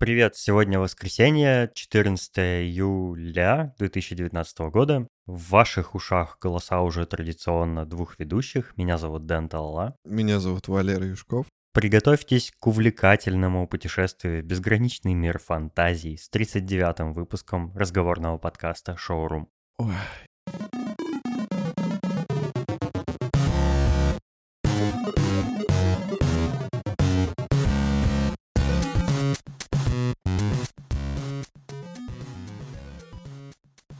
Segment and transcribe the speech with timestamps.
[0.00, 5.08] Привет, сегодня воскресенье, 14 июля 2019 года.
[5.26, 8.76] В ваших ушах голоса уже традиционно двух ведущих.
[8.76, 9.96] Меня зовут Дэн Талла.
[10.04, 11.46] Меня зовут Валерий Юшков.
[11.74, 19.48] Приготовьтесь к увлекательному путешествию в безграничный мир фантазий с 39-м выпуском разговорного подкаста «Шоурум».
[19.78, 19.94] Ой,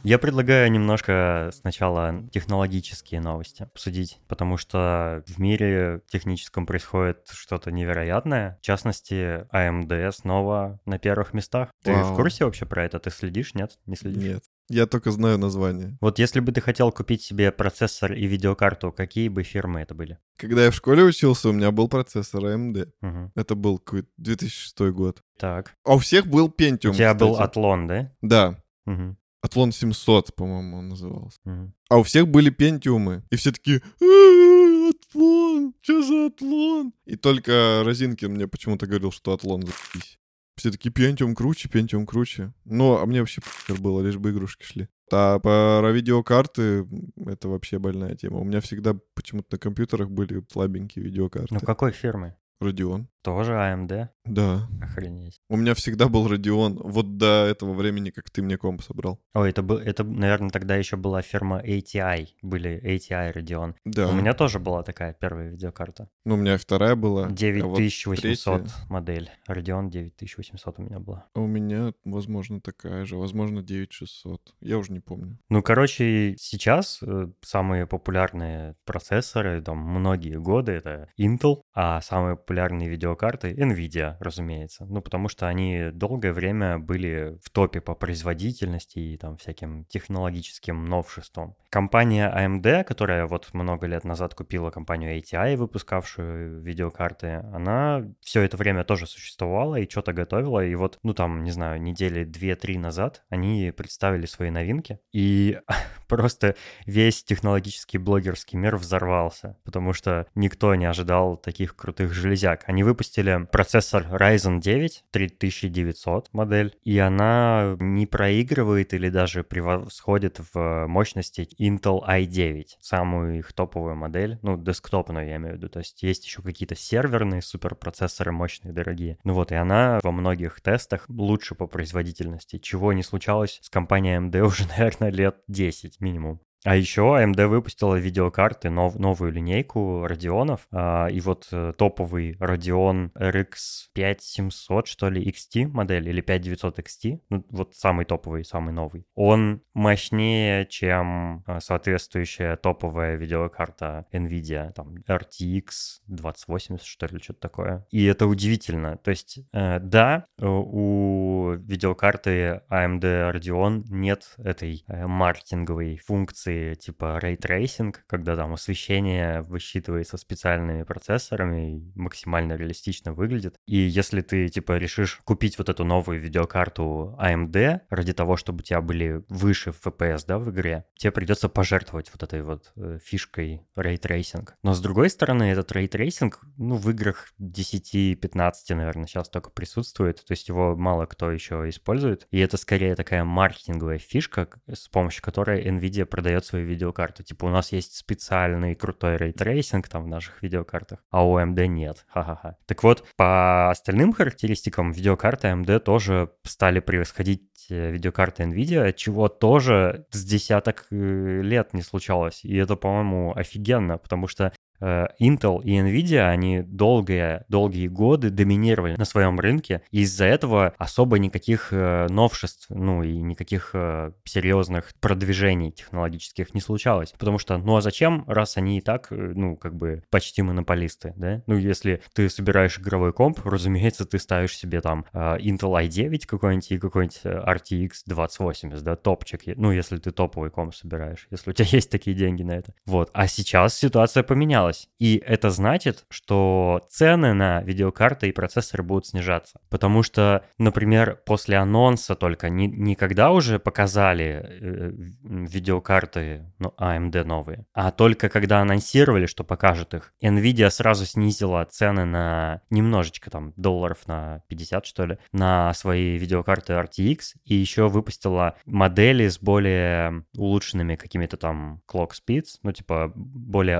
[0.09, 8.57] Я предлагаю немножко сначала технологические новости обсудить, потому что в мире техническом происходит что-то невероятное.
[8.59, 11.69] В частности, AMD снова на первых местах.
[11.83, 12.11] Ты Вау.
[12.11, 12.97] в курсе вообще про это?
[12.97, 13.53] Ты следишь?
[13.53, 13.77] Нет?
[13.85, 14.23] Не следишь?
[14.23, 14.43] нет.
[14.67, 15.95] Я только знаю название.
[16.01, 20.17] Вот если бы ты хотел купить себе процессор и видеокарту, какие бы фирмы это были?
[20.37, 22.89] Когда я в школе учился, у меня был процессор AMD.
[23.01, 23.31] Мгм.
[23.35, 25.21] Это был какой-то 2006 год.
[25.37, 25.75] Так.
[25.85, 27.47] А у всех был Pentium, У тебя был кстати.
[27.47, 28.11] Атлон, да?
[28.23, 28.55] Да,
[28.89, 29.19] Мгм.
[29.41, 31.39] Атлон 700, по-моему, он назывался.
[31.45, 31.73] Мгм.
[31.89, 33.23] А у всех были Пентиумы.
[33.29, 36.93] И все такие, «Э, Атлон, что за Атлон?
[37.05, 40.17] И только Розинкин мне почему-то говорил, что Атлон за***ись.
[40.57, 42.53] Все такие, Пентиум круче, Пентиум круче.
[42.65, 43.41] Ну, а мне вообще
[43.79, 44.89] было, лишь бы игрушки шли.
[45.11, 46.85] А про видеокарты
[47.25, 48.39] это вообще больная тема.
[48.39, 51.53] У меня всегда почему-то на компьютерах были слабенькие видеокарты.
[51.53, 52.35] Ну какой фирмы?
[52.61, 53.05] Radeon.
[53.23, 54.07] Тоже AMD?
[54.25, 54.67] Да.
[54.81, 55.39] Охренеть.
[55.49, 56.79] У меня всегда был Radeon.
[56.83, 59.19] Вот до этого времени, как ты мне комп собрал.
[59.33, 62.27] Ой, это, был, это, наверное, тогда еще была фирма ATI.
[62.41, 63.75] Были ATI Radeon.
[63.85, 64.07] Да.
[64.07, 66.09] У меня тоже была такая первая видеокарта.
[66.25, 67.25] Ну, у меня вторая была.
[67.25, 69.29] а вот 9800 третья- модель.
[69.49, 71.25] Radeon 9800 у меня была.
[71.33, 73.17] А у меня, возможно, такая же.
[73.17, 74.53] Возможно, 9600.
[74.61, 75.37] Я уже не помню.
[75.49, 82.89] Ну, короче, сейчас э, самые популярные процессоры, там, многие годы, это Intel, а самые популярные
[83.09, 84.85] видеокарты NVIDIA, разумеется.
[84.85, 90.85] Ну, потому что они долгое время были в топе по производительности и там всяким технологическим
[90.85, 91.55] новшествам.
[91.69, 98.57] Компания AMD, которая вот много лет назад купила компанию ATI, выпускавшую видеокарты, она все это
[98.57, 100.65] время тоже существовала и что-то готовила.
[100.65, 104.99] И вот, ну там, не знаю, недели 2-3 назад они представили свои новинки.
[105.11, 105.59] И
[106.07, 106.55] просто
[106.85, 112.63] весь технологический блогерский мир взорвался, потому что никто не ожидал таких крутых железяк.
[112.67, 120.85] Они выпустили процессор Ryzen 9 3900 модель, и она не проигрывает или даже превосходит в
[120.87, 126.03] мощности Intel i9, самую их топовую модель, ну, десктопную я имею в виду, то есть
[126.03, 129.17] есть еще какие-то серверные суперпроцессоры мощные, дорогие.
[129.23, 134.17] Ну вот, и она во многих тестах лучше по производительности, чего не случалось с компанией
[134.17, 136.41] AMD уже, наверное, лет 10 минимум.
[136.65, 143.11] А еще AMD выпустила видеокарты, нов- новую линейку Radeonов, а, и вот э, топовый Radeon
[143.13, 149.05] RX 5700, что ли, XT модель, или 5900 XT, ну, вот самый топовый, самый новый,
[149.15, 155.65] он мощнее, чем э, соответствующая топовая видеокарта NVIDIA, там, RTX
[156.07, 157.85] 2080, что ли, что-то такое.
[157.89, 158.97] И это удивительно.
[158.97, 166.48] То есть, э, да, у видеокарты AMD Radeon нет этой маркетинговой функции
[166.79, 173.55] типа Ray Tracing, когда там освещение высчитывается специальными процессорами и максимально реалистично выглядит.
[173.65, 178.63] И если ты типа решишь купить вот эту новую видеокарту AMD ради того, чтобы у
[178.63, 183.61] тебя были выше FPS, да, в игре, тебе придется пожертвовать вот этой вот э, фишкой
[183.77, 184.47] Ray Tracing.
[184.63, 190.23] Но с другой стороны, этот Ray Tracing, ну, в играх 10-15, наверное, сейчас только присутствует,
[190.25, 192.27] то есть его мало кто еще использует.
[192.31, 197.23] И это скорее такая маркетинговая фишка, с помощью которой NVIDIA продает свои видеокарты.
[197.23, 202.05] Типа у нас есть специальный крутой Tracing там в наших видеокартах, а у AMD нет.
[202.07, 202.57] Ха-ха-ха.
[202.65, 210.05] Так вот, по остальным характеристикам видеокарты AMD тоже стали превосходить э, видеокарты NVIDIA, чего тоже
[210.11, 212.43] с десяток э, лет не случалось.
[212.43, 219.05] И это, по-моему, офигенно, потому что Intel и Nvidia, они долгие, долгие годы доминировали на
[219.05, 226.53] своем рынке, из-за этого особо никаких э, новшеств, ну и никаких э, серьезных продвижений технологических
[226.53, 227.13] не случалось.
[227.17, 231.13] Потому что, ну а зачем, раз они и так, э, ну, как бы почти монополисты,
[231.17, 231.41] да?
[231.47, 236.71] Ну, если ты собираешь игровой комп, разумеется, ты ставишь себе там э, Intel i9 какой-нибудь
[236.71, 241.53] и какой-нибудь э, RTX 2080, да, топчик, ну, если ты топовый комп собираешь, если у
[241.53, 242.73] тебя есть такие деньги на это.
[242.85, 243.09] Вот.
[243.13, 244.68] А сейчас ситуация поменялась.
[244.69, 244.89] Снижалась.
[244.99, 249.59] И это значит, что цены на видеокарты и процессоры будут снижаться.
[249.69, 257.23] Потому что, например, после анонса только, не, не когда уже показали э, видеокарты ну, AMD
[257.23, 263.53] новые, а только когда анонсировали, что покажут их, Nvidia сразу снизила цены на немножечко, там,
[263.55, 270.25] долларов на 50, что ли, на свои видеокарты RTX, и еще выпустила модели с более
[270.37, 273.79] улучшенными какими-то там clock speeds, ну, типа, более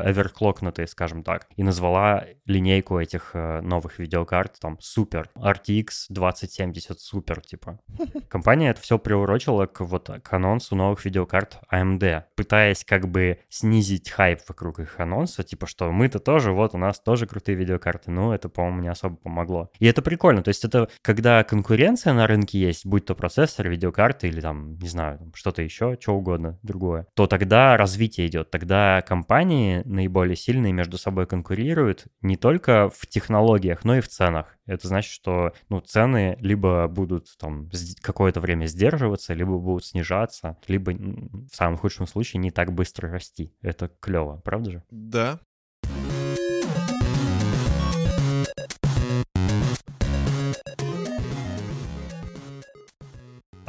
[0.80, 7.42] оверклокнутые, скажем так, и назвала линейку этих э, новых видеокарт там супер, RTX 2070 супер,
[7.42, 7.80] типа.
[8.30, 14.10] Компания это все приурочила к вот к анонсу новых видеокарт AMD, пытаясь как бы снизить
[14.10, 18.31] хайп вокруг их анонса, типа, что мы-то тоже, вот у нас тоже крутые видеокарты, ну,
[18.31, 19.70] это, по-моему, не особо помогло.
[19.80, 24.28] И это прикольно, то есть это когда конкуренция на рынке есть, будь то процессор, видеокарты
[24.28, 29.81] или там, не знаю, что-то еще, что угодно другое, то тогда развитие идет, тогда компании
[29.86, 34.57] наиболее сильные между собой конкурируют не только в технологиях, но и в ценах.
[34.66, 37.69] Это значит, что ну, цены либо будут там
[38.01, 43.54] какое-то время сдерживаться, либо будут снижаться, либо в самом худшем случае не так быстро расти.
[43.62, 44.83] Это клево, правда же?
[44.92, 45.39] Да,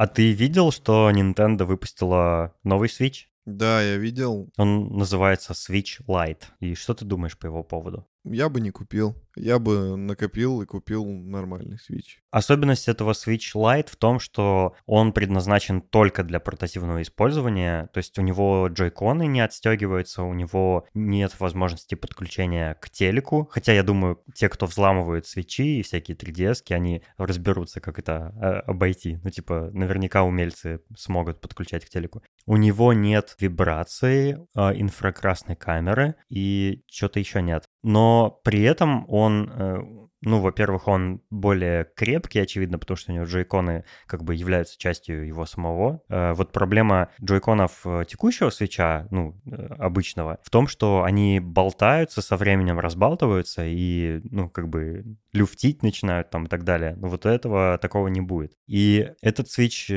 [0.01, 3.25] А ты видел, что Nintendo выпустила новый Switch?
[3.45, 4.49] Да, я видел.
[4.57, 6.43] Он называется Switch Lite.
[6.59, 8.07] И что ты думаешь по его поводу?
[8.23, 9.15] Я бы не купил.
[9.35, 12.19] Я бы накопил и купил нормальный Switch.
[12.31, 18.17] Особенность этого Switch Lite в том, что он предназначен только для портативного использования, то есть
[18.19, 24.21] у него джойконы не отстегиваются, у него нет возможности подключения к телеку, хотя я думаю,
[24.35, 29.19] те, кто взламывают свечи и всякие 3DS, они разберутся, как это а, обойти.
[29.23, 32.21] Ну, типа, наверняка умельцы смогут подключать к телеку.
[32.45, 37.65] У него нет вибрации, а, инфракрасной камеры и что-то еще нет.
[37.83, 38.10] Но
[38.43, 39.79] при этом он э,
[40.21, 45.25] ну, во-первых, он более крепкий, очевидно, потому что у него джойконы как бы являются частью
[45.25, 46.01] его самого.
[46.09, 52.21] Э, вот проблема джойконов э, текущего свеча, ну, э, обычного, в том, что они болтаются,
[52.21, 56.95] со временем разбалтываются и, ну, как бы люфтить начинают там и так далее.
[56.97, 58.53] Но вот этого такого не будет.
[58.67, 59.89] И этот свич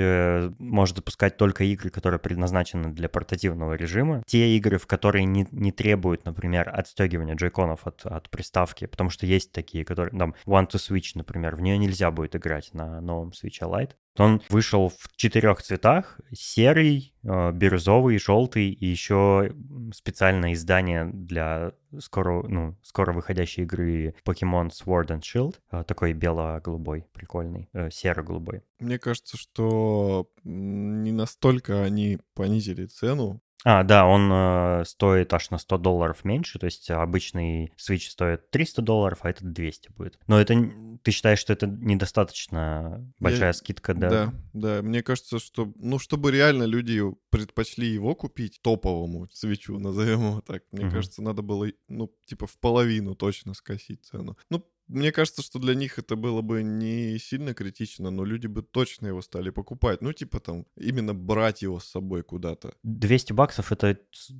[0.58, 4.22] может запускать только игры, которые предназначены для портативного режима.
[4.26, 9.26] Те игры, в которые не, не требуют, например, отстегивания джойконов от, от приставки, потому что
[9.26, 13.30] есть такие, которые там One to Switch, например, в нее нельзя будет играть на новом
[13.30, 13.92] Switch Lite.
[14.16, 16.20] Он вышел в четырех цветах.
[16.32, 19.52] Серый, э, бирюзовый, желтый и еще
[19.92, 25.56] специальное издание для скоро, ну, скоро выходящей игры Pokemon Sword and Shield.
[25.72, 28.62] Э, такой бело-голубой, прикольный, э, серо-голубой.
[28.78, 35.56] Мне кажется, что не настолько они понизили цену, а, да, он э, стоит аж на
[35.56, 40.18] 100 долларов меньше, то есть обычный Switch стоит 300 долларов, а этот 200 будет.
[40.26, 40.54] Но это
[41.02, 43.52] ты считаешь, что это недостаточно большая Я...
[43.54, 44.10] скидка, да?
[44.10, 44.82] Да, да.
[44.82, 47.00] Мне кажется, что, ну, чтобы реально люди
[47.30, 50.96] предпочли его купить топовому свечу, назовем его так, мне угу.
[50.96, 54.36] кажется, надо было, ну, типа в половину точно скосить цену.
[54.50, 58.62] Ну, мне кажется, что для них это было бы не сильно критично, но люди бы
[58.62, 60.02] точно его стали покупать.
[60.02, 62.74] Ну, типа там, именно брать его с собой куда-то.
[62.82, 63.98] 200 баксов это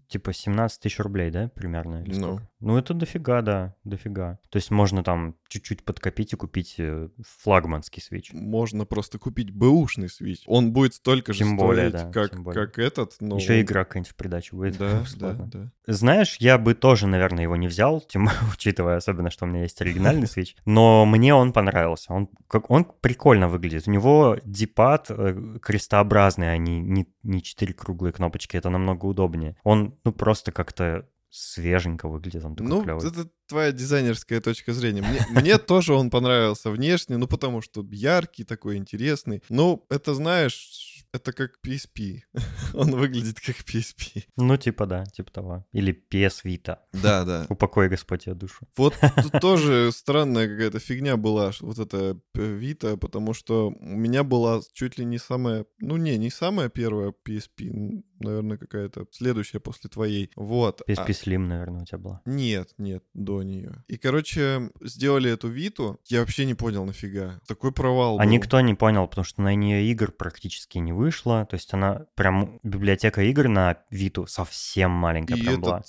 [0.08, 2.02] типа 17 тысяч рублей, да, примерно?
[2.02, 2.40] Или ну.
[2.60, 4.38] ну, это дофига, да, дофига.
[4.50, 7.08] То есть можно там чуть-чуть подкопить и купить э,
[7.42, 8.32] флагманский свич.
[8.32, 10.42] Можно просто купить бэушный свич.
[10.46, 13.36] Он будет столько же тем более, стоить, да, как, как этот, но...
[13.36, 14.76] Еще игра какая-нибудь в придачу будет.
[14.78, 15.72] Да, да, да.
[15.86, 19.80] Знаешь, я бы тоже, наверное, его не взял, тем учитывая особенно, что у меня есть
[19.80, 22.12] оригинальный Switch, но мне он понравился.
[22.12, 23.86] Он, как, он прикольно выглядит.
[23.86, 28.56] У него дипад э, крестообразный, а не, не, не четыре круглые кнопочки.
[28.56, 29.56] Это намного удобнее.
[29.64, 31.06] Он, ну, просто как-то
[31.36, 33.08] свеженько выглядит, он такой ну, клевый.
[33.08, 35.02] это твоя дизайнерская точка зрения.
[35.02, 39.42] Мне, мне тоже он понравился внешне, ну, потому что яркий такой, интересный.
[39.48, 42.22] Ну, это, знаешь, это как PSP.
[42.74, 44.24] Он выглядит как PSP.
[44.36, 45.66] Ну, типа да, типа того.
[45.72, 46.78] Или PS Vita.
[46.92, 47.46] Да, да.
[47.48, 48.66] Упокой Господь ее душу.
[48.76, 54.60] Вот тут тоже странная какая-то фигня была, вот эта Vita, потому что у меня была
[54.72, 60.30] чуть ли не самая, ну не, не самая первая PSP, наверное, какая-то следующая после твоей.
[60.34, 60.82] Вот.
[60.88, 61.10] PSP а...
[61.10, 62.22] Slim, наверное, у тебя была.
[62.24, 63.84] Нет, нет, до нее.
[63.86, 67.40] И, короче, сделали эту Виту, я вообще не понял нафига.
[67.46, 68.30] Такой провал А был.
[68.30, 71.46] никто не понял, потому что на нее игр практически не вышла.
[71.46, 75.82] То есть она прям библиотека игр на Виту совсем маленькая и прям этот была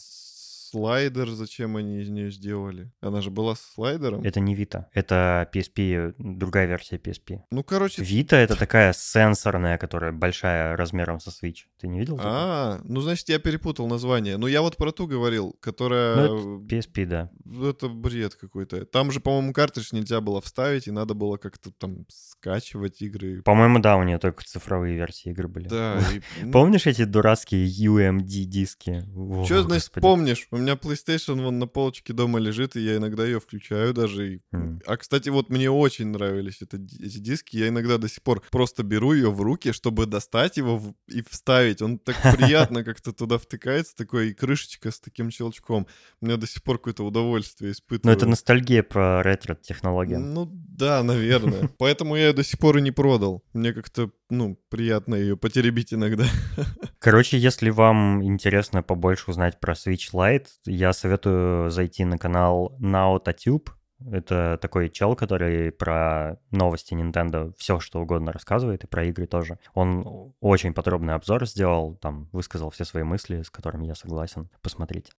[0.76, 2.92] слайдер, зачем они из нее сделали?
[3.00, 4.22] Она же была с слайдером.
[4.24, 7.40] Это не Vita, это PSP, другая версия PSP.
[7.52, 8.02] Ну, короче...
[8.02, 11.66] Vita— это такая сенсорная, которая большая размером со Switch.
[11.80, 12.20] Ты не видел?
[12.22, 14.38] А, ну, значит, я перепутал название.
[14.38, 16.16] Ну, я вот про ту говорил, которая...
[16.16, 17.32] Ну, это PSP, да.
[17.46, 18.86] Это бред какой-то.
[18.86, 23.42] Там же, по-моему, картридж нельзя было вставить, и надо было как-то там скачивать игры.
[23.44, 25.70] По-моему, да, у нее только цифровые версии игр были.
[25.70, 26.00] Да.
[26.14, 29.06] и, ну, Помнишь эти дурацкие UMD-диски?
[29.16, 30.48] О, Чё, значит, помнишь?
[30.52, 34.36] У меня PlayStation вон на полочке дома лежит, и я иногда ее включаю даже.
[34.36, 34.82] и- М.
[34.86, 37.58] А, кстати, вот мне очень нравились это, эти диски.
[37.58, 41.24] Я иногда до сих пор просто беру ее в руки, чтобы достать его в- и
[41.30, 41.82] вставить.
[41.82, 42.16] Он так
[42.74, 45.88] приятно как-то туда втыкается, такой, и крышечка с таким щелчком.
[46.22, 48.18] Меня до сих пор какое-то удовольствие Ну, испытываю.
[48.18, 50.16] это ностальгия про ретро-технологии.
[50.16, 51.70] Ну да, наверное.
[51.78, 53.44] Поэтому я ее до сих пор и не продал.
[53.54, 56.26] Мне как-то, ну, приятно ее потеребить иногда.
[57.00, 63.68] Короче, если вам интересно побольше узнать про Switch Lite, я советую зайти на канал NaotaTube.
[64.12, 69.58] Это такой чел, который про новости Nintendo все что угодно рассказывает, и про игры тоже.
[69.74, 74.50] Он очень подробный обзор сделал, там высказал все свои мысли, с которыми я согласен.
[74.62, 75.12] Посмотрите.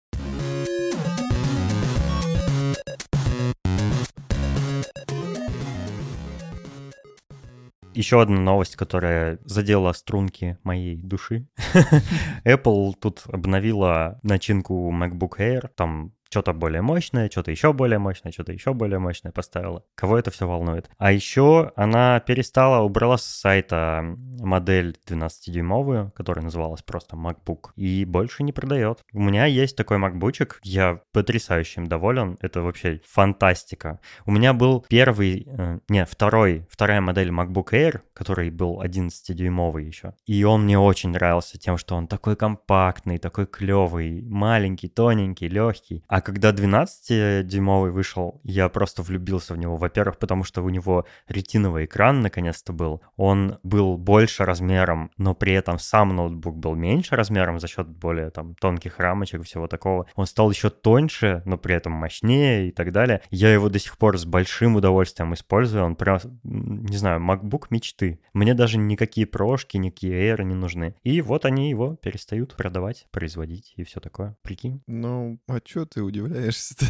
[7.96, 11.48] Еще одна новость, которая задела струнки моей души.
[12.44, 15.68] Apple тут обновила начинку MacBook Air.
[15.74, 19.85] Там что-то более мощное, что-то еще более мощное, что-то еще более мощное поставила.
[19.95, 20.90] Кого это все волнует?
[20.99, 24.02] А еще она перестала, убрала с сайта
[24.40, 29.00] модель 12-дюймовую, которая называлась просто MacBook, и больше не продает.
[29.12, 34.00] У меня есть такой MacBookчик, я потрясающе им доволен, это вообще фантастика.
[34.25, 40.14] У меня был первый, э, не, второй, вторая модель MacBook Air, который был 11-дюймовый еще.
[40.26, 46.04] И он мне очень нравился тем, что он такой компактный, такой клевый, маленький, тоненький, легкий.
[46.09, 49.76] А когда 12-дюймовый вышел, я просто влюбился в него.
[49.76, 53.00] Во-первых, потому что у него ретиновый экран наконец-то был.
[53.14, 58.30] Он был больше размером, но при этом сам ноутбук был меньше размером за счет более
[58.30, 60.06] там тонких рамочек и всего такого.
[60.16, 63.23] Он стал еще тоньше, но при этом мощнее и так далее.
[63.30, 65.85] Я его до сих пор с большим удовольствием использую.
[65.85, 68.18] Он прям, не знаю, MacBook мечты.
[68.33, 70.97] Мне даже никакие прошки, никакие Air не нужны.
[71.04, 74.37] И вот они его перестают продавать, производить и все такое.
[74.42, 74.83] Прикинь.
[74.88, 76.86] Ну, а чё ты удивляешься-то?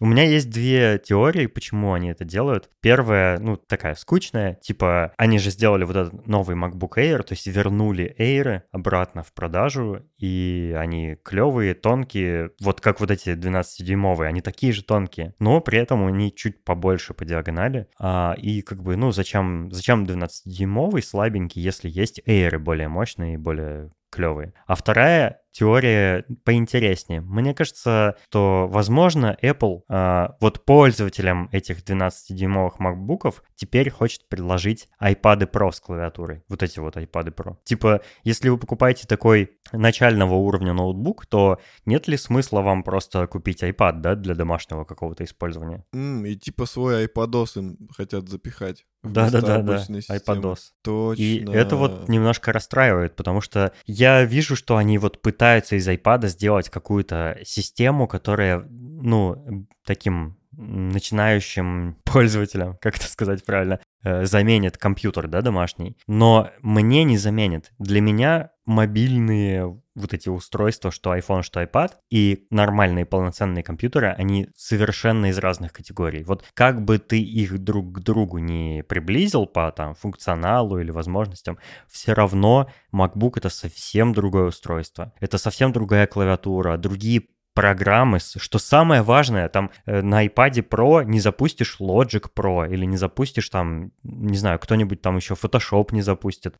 [0.00, 2.68] У меня есть две теории, почему они это делают.
[2.80, 7.46] Первая, ну, такая скучная, типа, они же сделали вот этот новый MacBook Air, то есть
[7.46, 14.42] вернули Air обратно в продажу, и они клевые, тонкие, вот как вот эти 12-дюймовые, они
[14.42, 18.96] такие же тонкие, но при этом они чуть побольше по диагонали, а, и как бы,
[18.96, 24.54] ну, зачем, зачем 12-дюймовый слабенький, если есть Air более мощные и более клевые.
[24.66, 27.22] А вторая теория поинтереснее.
[27.22, 35.50] Мне кажется, что, возможно, Apple а, вот пользователям этих 12-дюймовых MacBook'ов теперь хочет предложить iPad
[35.50, 36.42] Pro с клавиатурой.
[36.48, 37.56] Вот эти вот iPad Pro.
[37.64, 43.62] Типа, если вы покупаете такой начального уровня ноутбук, то нет ли смысла вам просто купить
[43.62, 45.84] iPad, да, для домашнего какого-то использования?
[45.94, 48.84] М, И типа свой iPadOS им хотят запихать.
[49.02, 50.40] вместо Да-да-да, обычной системы.
[50.40, 50.58] iPadOS.
[50.82, 51.22] Точно.
[51.22, 55.45] И это вот немножко расстраивает, потому что я вижу, что они вот пытаются
[55.76, 64.24] из iPad сделать какую-то систему, которая, ну, таким начинающим пользователям, как это сказать правильно, э,
[64.24, 65.96] заменит компьютер, да, домашний.
[66.06, 67.72] Но мне не заменит.
[67.78, 74.48] Для меня мобильные вот эти устройства, что iPhone, что iPad, и нормальные полноценные компьютеры, они
[74.54, 76.22] совершенно из разных категорий.
[76.24, 81.58] Вот как бы ты их друг к другу не приблизил по там функционалу или возможностям,
[81.88, 85.12] все равно MacBook это совсем другое устройство.
[85.20, 91.20] Это совсем другая клавиатура, другие программы, что самое важное, там э, на iPad Pro не
[91.20, 96.54] запустишь Logic Pro или не запустишь там, не знаю, кто-нибудь там еще Photoshop не запустит,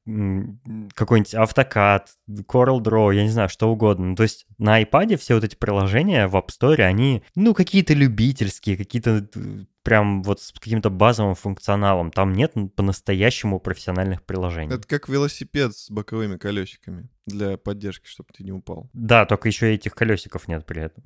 [0.94, 2.02] какой-нибудь AutoCAD,
[2.48, 4.16] Corel Draw, я не знаю, что угодно.
[4.16, 8.78] То есть на iPad все вот эти приложения в App Store, они, ну, какие-то любительские,
[8.78, 12.10] какие-то э, прям вот с каким-то базовым функционалом.
[12.10, 14.74] Там нет по-настоящему профессиональных приложений.
[14.74, 18.90] Это как велосипед с боковыми колесиками для поддержки, чтобы ты не упал.
[18.92, 21.04] Да, только еще этих колесиков нет при этом.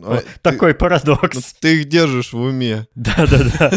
[0.00, 1.54] А О, ты- Такой ну, парадокс.
[1.60, 2.86] ты их держишь в уме.
[2.94, 3.72] Да-да-да.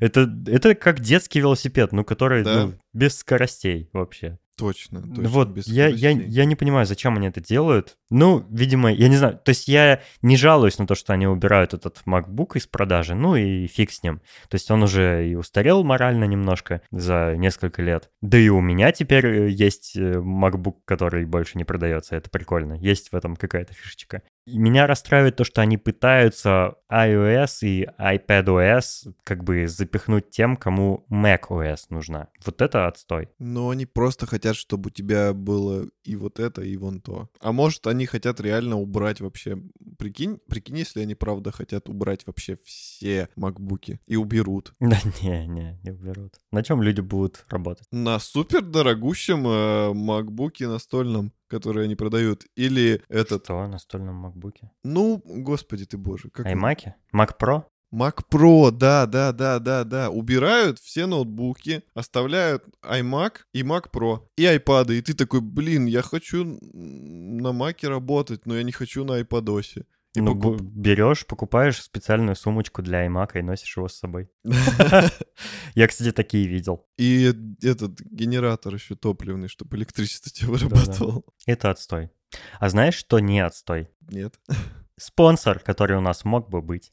[0.00, 2.66] Это, это как детский велосипед, ну, который Да.
[2.66, 4.38] ну, без скоростей вообще.
[4.60, 5.28] Точно, точно.
[5.28, 7.96] Вот, без я, я, я не понимаю, зачем они это делают.
[8.10, 9.38] Ну, видимо, я не знаю.
[9.44, 13.36] То есть я не жалуюсь на то, что они убирают этот MacBook из продажи, ну
[13.36, 14.20] и фиг с ним.
[14.48, 18.10] То есть он уже и устарел морально немножко за несколько лет.
[18.20, 22.16] Да и у меня теперь э, есть э, MacBook, который больше не продается.
[22.16, 22.74] Это прикольно.
[22.74, 24.22] Есть в этом какая-то фишечка.
[24.46, 31.86] Меня расстраивает то, что они пытаются iOS и iPadOS как бы запихнуть тем, кому macOS
[31.90, 32.28] нужна.
[32.44, 33.28] Вот это отстой.
[33.38, 37.28] Но они просто хотят, чтобы у тебя было и вот это, и вон то.
[37.40, 39.58] А может, они хотят реально убрать вообще...
[39.98, 44.74] Прикинь, прикинь, если они правда хотят убрать вообще все макбуки и уберут.
[44.90, 46.34] Да не, не, не уберут.
[46.50, 47.86] На чем люди будут работать?
[47.92, 52.46] На супер дорогущем э, макбуке настольном, который они продают.
[52.56, 53.44] Или этот...
[53.44, 54.70] Что, настольном макбуке?
[54.84, 56.30] Ну, господи ты боже.
[56.30, 56.92] Как iMac?
[57.12, 57.64] Mac Pro?
[57.92, 60.10] Mac Pro, да, да, да, да, да.
[60.10, 64.94] Убирают все ноутбуки, оставляют iMac и Mac Pro и iPad.
[64.94, 69.84] И ты такой, блин, я хочу на Маке работать, но я не хочу на iPadOS.
[70.14, 74.28] И ну, покуп- берешь, покупаешь специальную сумочку для iMac и носишь его с собой.
[75.74, 76.86] Я, кстати, такие видел.
[76.96, 77.32] И
[77.62, 81.24] этот генератор еще топливный, чтобы электричество тебе вырабатывал.
[81.46, 82.10] Это отстой.
[82.58, 83.90] А знаешь, что не отстой?
[84.08, 84.38] Нет.
[84.98, 86.92] Спонсор, который у нас мог бы быть.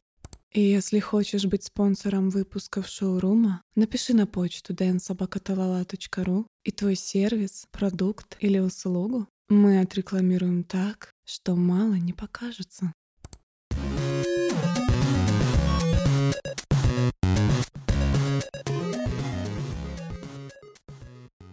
[0.54, 8.38] И если хочешь быть спонсором выпусков шоурума, напиши на почту dnsobakatalala.ru и твой сервис, продукт
[8.40, 12.94] или услугу мы отрекламируем так, что мало не покажется.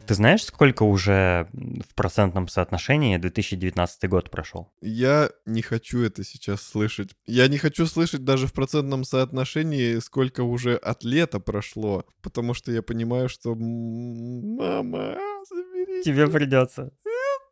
[0.07, 4.71] Ты знаешь, сколько уже в процентном соотношении 2019 год прошел?
[4.83, 7.17] Я не хочу это сейчас слышать.
[7.27, 12.05] Я не хочу слышать даже в процентном соотношении, сколько уже от лета прошло.
[12.21, 13.55] Потому что я понимаю, что...
[13.55, 15.17] Мама,
[15.49, 16.03] забери.
[16.03, 16.93] Тебе придется.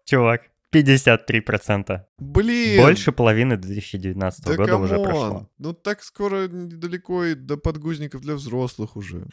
[0.04, 2.00] Чувак, 53%.
[2.18, 2.80] Блин!
[2.80, 5.04] Больше половины 2019 Да года уже come on.
[5.06, 5.48] прошло.
[5.58, 9.26] Ну так скоро недалеко и до подгузников для взрослых уже.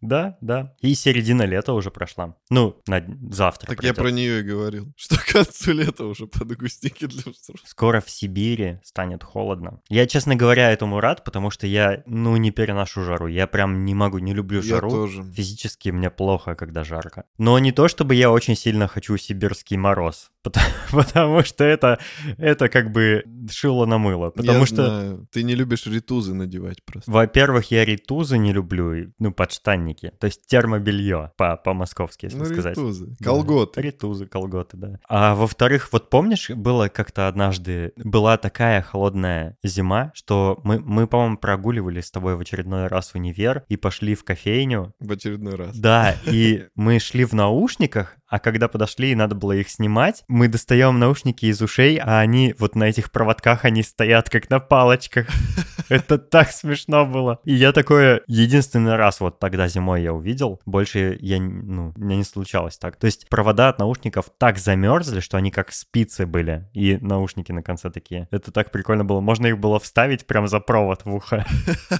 [0.00, 0.74] Да, да.
[0.80, 2.36] И середина лета уже прошла.
[2.50, 3.68] Ну, на завтра.
[3.68, 3.96] Так я пройдет.
[3.96, 4.92] про нее и говорил.
[4.96, 7.60] Что к концу лета уже подгузники для взрослых.
[7.64, 9.80] Скоро в Сибири станет холодно.
[9.88, 13.26] Я, честно говоря, этому рад, потому что я, ну, не переношу жару.
[13.26, 14.90] Я прям не могу, не люблю Я жару.
[14.90, 15.22] тоже.
[15.32, 17.24] Физически мне плохо, когда жарко.
[17.38, 20.30] Но не то, чтобы я очень сильно хочу сибирский мороз.
[20.44, 21.98] Потому, потому что это,
[22.38, 24.30] это как бы шило на мыло.
[24.30, 25.28] Потому Я что, знаю.
[25.32, 27.10] Ты не любишь ритузы надевать просто.
[27.10, 30.12] во-первых, я ритузы не люблю, ну, подштанники.
[30.20, 32.76] То есть термобелье по- по-московски, если Ну, сказать.
[32.76, 33.06] ритузы.
[33.18, 33.80] Да, Колготы.
[33.80, 35.00] Ритузы, колготы, да.
[35.08, 41.38] А во-вторых, вот помнишь, было как-то однажды, была такая холодная зима, что мы, мы по-моему,
[41.38, 44.92] прогуливались с тобой в очередной раз в универ и пошли в кофейню.
[45.00, 45.74] В очередной раз.
[45.76, 50.48] Да, и мы шли в наушниках, а когда подошли и надо было их снимать, мы
[50.48, 55.28] достаем наушники из ушей, а они вот на этих проводках, они стоят как на палочках.
[55.88, 57.38] Это так смешно было.
[57.44, 60.60] И я такое единственный раз вот тогда зимой я увидел.
[60.66, 62.96] Больше я, ну, у меня не случалось так.
[62.96, 66.68] То есть провода от наушников так замерзли, что они как спицы были.
[66.72, 68.26] И наушники на конце такие.
[68.32, 69.20] Это так прикольно было.
[69.20, 71.46] Можно их было вставить прям за провод в ухо.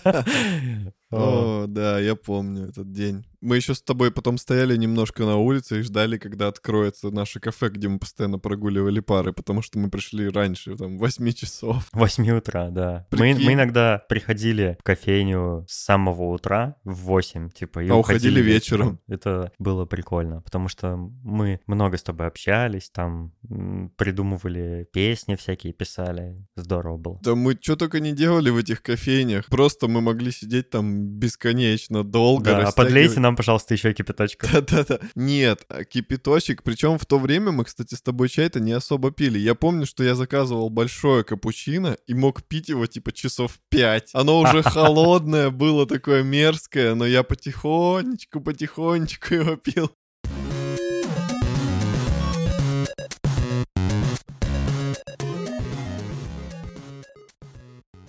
[1.16, 1.66] О.
[1.66, 3.24] Да, я помню этот день.
[3.40, 7.68] Мы еще с тобой потом стояли немножко на улице и ждали, когда откроется наше кафе,
[7.68, 11.90] где мы постоянно прогуливали пары, потому что мы пришли раньше, там, 8 часов.
[11.92, 13.06] 8 утра, да.
[13.10, 13.44] Мы, Прикинь.
[13.44, 18.98] мы иногда приходили в кофейню с самого утра в 8, типа, и А уходили вечером.
[19.08, 23.32] Это было прикольно, потому что мы много с тобой общались, там
[23.96, 26.46] придумывали песни всякие, писали.
[26.56, 27.20] Здорово было.
[27.22, 29.46] Да мы что только не делали в этих кофейнях.
[29.46, 32.44] Просто мы могли сидеть там бесконечно долго.
[32.44, 34.46] Да, а растягивать- подлейте нам, пожалуйста, еще кипяточку.
[34.52, 34.98] Да-да-да.
[35.14, 36.62] Нет, а кипяточек.
[36.62, 39.38] Причем в то время мы, кстати, с тобой чай-то не особо пили.
[39.38, 44.10] Я помню, что я заказывал большое капучино и мог пить его типа часов пять.
[44.12, 49.90] Оно уже холодное было, такое мерзкое, но я потихонечку, потихонечку его пил.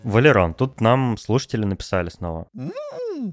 [0.05, 2.45] Валерон, тут нам слушатели написали снова.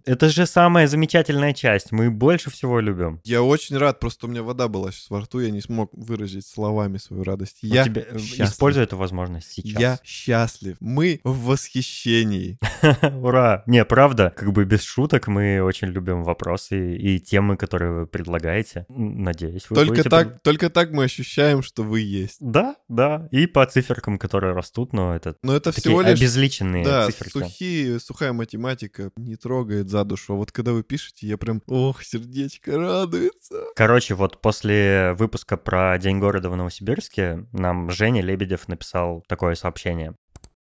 [0.05, 3.21] Это же самая замечательная часть, мы больше всего любим.
[3.25, 6.47] Я очень рад, просто у меня вода была сейчас во рту, я не смог выразить
[6.47, 7.59] словами свою радость.
[7.63, 8.49] Вот Я тебе- э, счастлив.
[8.49, 9.81] Используй эту возможность сейчас.
[9.81, 10.77] Я счастлив.
[10.81, 12.59] Мы в восхищении.
[13.23, 13.63] Ура!
[13.67, 18.87] Не, правда, как бы без шуток мы очень любим вопросы и темы, которые вы предлагаете.
[18.89, 22.37] Надеюсь, вы Только будете так, только так мы ощущаем, что вы есть.
[22.41, 23.29] Да, да.
[23.31, 27.31] И по циферкам, которые растут, но это Но это такие всего лишь обезличенные Да, циферки.
[27.33, 29.37] сухие, сухая математика не
[29.73, 30.35] трогает за душу.
[30.35, 33.65] А вот когда вы пишете, я прям, ох, сердечко радуется.
[33.75, 40.15] Короче, вот после выпуска про День города в Новосибирске нам Женя Лебедев написал такое сообщение.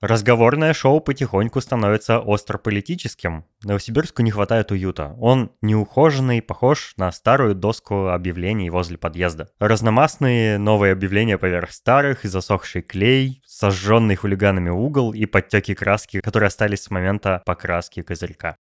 [0.01, 3.45] Разговорное шоу потихоньку становится остро-политическим.
[3.65, 5.17] Новосибирску не хватает уюта.
[5.19, 9.49] Он неухоженный, похож на старую доску объявлений возле подъезда.
[9.59, 16.83] Разномастные новые объявления поверх старых, засохший клей, сожженный хулиганами угол и подтеки краски, которые остались
[16.83, 18.55] с момента покраски козырька.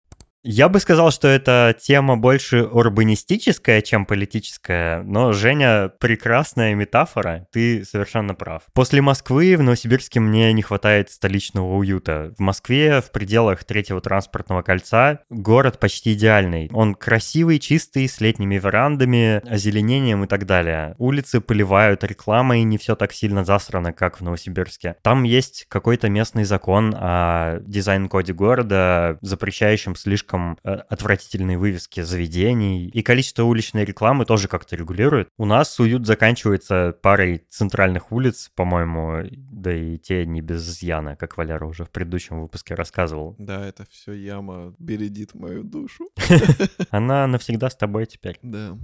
[0.50, 7.84] Я бы сказал, что эта тема больше урбанистическая, чем политическая, но, Женя, прекрасная метафора, ты
[7.84, 8.64] совершенно прав.
[8.72, 12.34] После Москвы в Новосибирске мне не хватает столичного уюта.
[12.38, 16.70] В Москве, в пределах третьего транспортного кольца, город почти идеальный.
[16.72, 20.96] Он красивый, чистый, с летними верандами, озеленением и так далее.
[20.98, 24.96] Улицы поливают рекламой, не все так сильно засрано, как в Новосибирске.
[25.02, 32.88] Там есть какой-то местный закон о дизайн-коде города, запрещающем слишком слишком э, отвратительные вывески заведений,
[32.88, 35.30] и количество уличной рекламы тоже как-то регулирует.
[35.38, 41.38] У нас уют заканчивается парой центральных улиц, по-моему, да и те не без изъяна, как
[41.38, 43.36] Валера уже в предыдущем выпуске рассказывал.
[43.38, 46.10] Да, это все яма бередит мою душу.
[46.90, 48.40] Она навсегда с тобой теперь.
[48.42, 48.78] Да.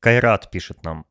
[0.00, 1.04] Кайрат пишет нам.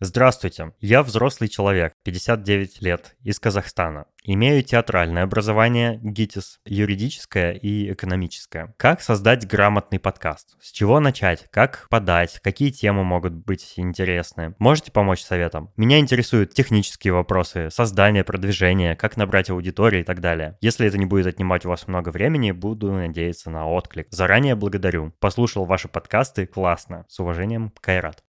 [0.00, 4.06] Здравствуйте, я взрослый человек, 59 лет, из Казахстана.
[4.22, 8.76] Имею театральное образование, ГИТИС, юридическое и экономическое.
[8.76, 10.56] Как создать грамотный подкаст?
[10.60, 11.48] С чего начать?
[11.50, 12.38] Как подать?
[12.44, 14.54] Какие темы могут быть интересны?
[14.60, 15.72] Можете помочь советом?
[15.76, 20.56] Меня интересуют технические вопросы, создание, продвижение, как набрать аудиторию и так далее.
[20.60, 24.06] Если это не будет отнимать у вас много времени, буду надеяться на отклик.
[24.12, 25.12] Заранее благодарю.
[25.18, 27.04] Послушал ваши подкасты, классно.
[27.08, 28.22] С уважением, Кайрат.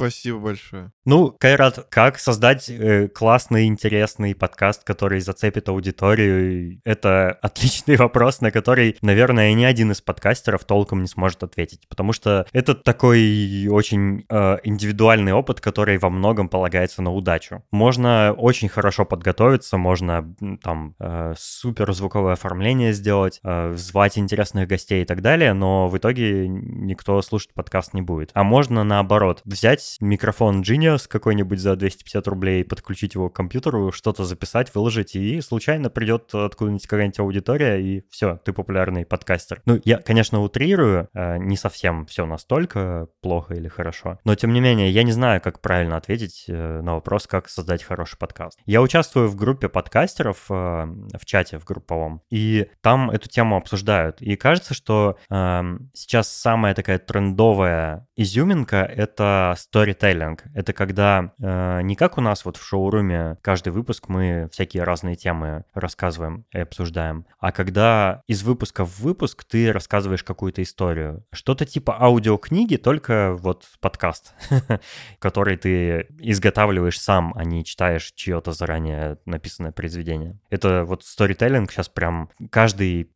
[0.00, 0.92] Спасибо большое.
[1.04, 6.80] Ну, Кайрат, как создать э, классный, интересный подкаст, который зацепит аудиторию?
[6.84, 12.14] Это отличный вопрос, на который, наверное, ни один из подкастеров толком не сможет ответить, потому
[12.14, 17.62] что это такой очень э, индивидуальный опыт, который во многом полагается на удачу.
[17.70, 25.02] Можно очень хорошо подготовиться, можно там э, супер звуковое оформление сделать, э, звать интересных гостей
[25.02, 28.30] и так далее, но в итоге никто слушать подкаст не будет.
[28.32, 33.92] А можно наоборот взять взять микрофон Genius какой-нибудь за 250 рублей, подключить его к компьютеру,
[33.92, 39.62] что-то записать, выложить, и случайно придет откуда-нибудь какая-нибудь аудитория, и все, ты популярный подкастер.
[39.66, 44.60] Ну, я, конечно, утрирую, э, не совсем все настолько плохо или хорошо, но тем не
[44.60, 48.58] менее, я не знаю, как правильно ответить э, на вопрос, как создать хороший подкаст.
[48.66, 54.20] Я участвую в группе подкастеров э, в чате, в групповом, и там эту тему обсуждают.
[54.20, 61.96] И кажется, что эм, сейчас самая такая трендовая изюминка— это Storytelling— это когда э, не
[61.96, 67.26] как у нас вот в шоуруме каждый выпуск мы всякие разные темы рассказываем и обсуждаем,
[67.38, 71.24] а когда из выпуска в выпуск ты рассказываешь какую-то историю.
[71.32, 74.34] Что-то типа аудиокниги, только вот подкаст,
[75.18, 80.38] который ты изготавливаешь сам, а не читаешь чье-то заранее написанное произведение.
[80.50, 83.10] Это вот Storytelling сейчас прям каждый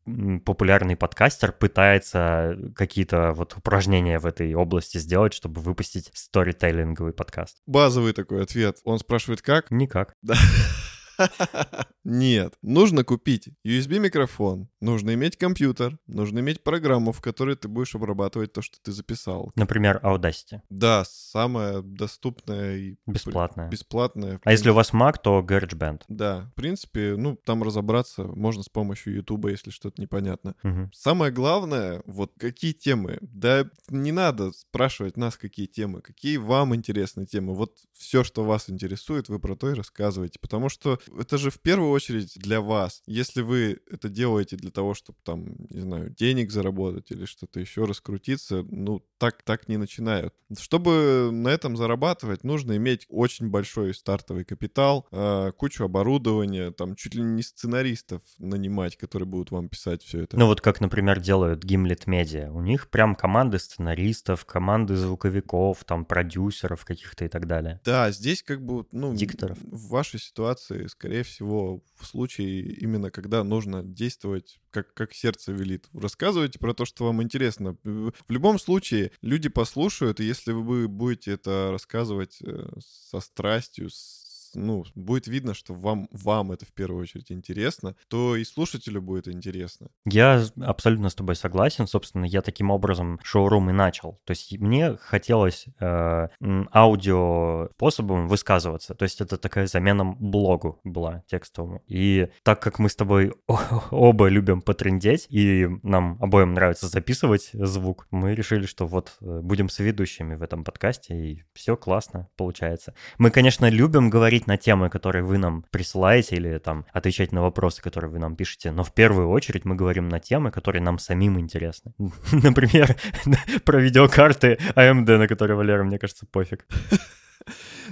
[0.44, 7.58] популярный подкастер пытается какие-то вот упражнения в этой области сделать, чтобы выпустить story сторителлинговый подкаст?
[7.66, 8.78] Базовый такой ответ.
[8.84, 9.70] Он спрашивает, как?
[9.70, 10.14] Никак.
[10.22, 10.34] Да.
[12.04, 18.52] Нет, нужно купить USB-микрофон, нужно иметь компьютер, нужно иметь программу, в которой ты будешь обрабатывать
[18.52, 19.52] то, что ты записал.
[19.54, 20.60] Например, Audacity.
[20.68, 22.96] Да, самая доступная и...
[23.06, 23.70] Бесплатная.
[23.70, 24.40] Бесплатная.
[24.44, 26.02] А если у вас Mac, то GarageBand.
[26.08, 30.54] Да, в принципе, ну, там разобраться можно с помощью YouTube, если что-то непонятно.
[30.62, 30.90] Угу.
[30.92, 33.18] Самое главное, вот какие темы.
[33.22, 37.54] Да не надо спрашивать нас, какие темы, какие вам интересны темы.
[37.54, 41.60] Вот все, что вас интересует, вы про то и рассказываете, потому что это же в
[41.60, 43.02] первую очередь для вас.
[43.06, 47.84] Если вы это делаете для того, чтобы там, не знаю, денег заработать или что-то еще
[47.84, 50.34] раскрутиться, ну, так, так не начинают.
[50.58, 57.14] Чтобы на этом зарабатывать, нужно иметь очень большой стартовый капитал, э, кучу оборудования, там чуть
[57.14, 60.38] ли не сценаристов нанимать, которые будут вам писать все это.
[60.38, 62.50] Ну вот как, например, делают Gimlet Media.
[62.50, 67.80] У них прям команды сценаристов, команды звуковиков, там продюсеров каких-то и так далее.
[67.84, 69.58] Да, здесь как бы, ну, Дикторов.
[69.62, 75.86] в вашей ситуации, скорее всего, в случае именно когда нужно действовать как, как сердце велит.
[75.92, 77.76] Рассказывайте про то, что вам интересно.
[77.84, 84.23] В любом случае, люди послушают, и если вы будете это рассказывать э, со страстью, с
[84.54, 89.28] ну, будет видно, что вам, вам это в первую очередь интересно, то и слушателю будет
[89.28, 89.88] интересно.
[90.04, 91.86] Я абсолютно с тобой согласен.
[91.86, 94.20] Собственно, я таким образом шоурум и начал.
[94.24, 96.28] То есть мне хотелось э,
[96.72, 98.94] аудио способом высказываться.
[98.94, 101.82] То есть это такая замена блогу была текстовому.
[101.86, 103.34] И так как мы с тобой
[103.90, 109.68] оба любим потрендеть, и нам обоим нравится записывать звук, мы решили, что вот э, будем
[109.68, 112.94] соведущими в этом подкасте, и все классно получается.
[113.18, 117.42] Мы, конечно, любим говорить говорить на темы, которые вы нам присылаете, или там отвечать на
[117.42, 118.72] вопросы, которые вы нам пишете.
[118.72, 121.92] Но в первую очередь мы говорим на темы, которые нам самим интересны.
[122.32, 122.96] Например,
[123.64, 126.66] про видеокарты AMD, на которые Валера, мне кажется, пофиг.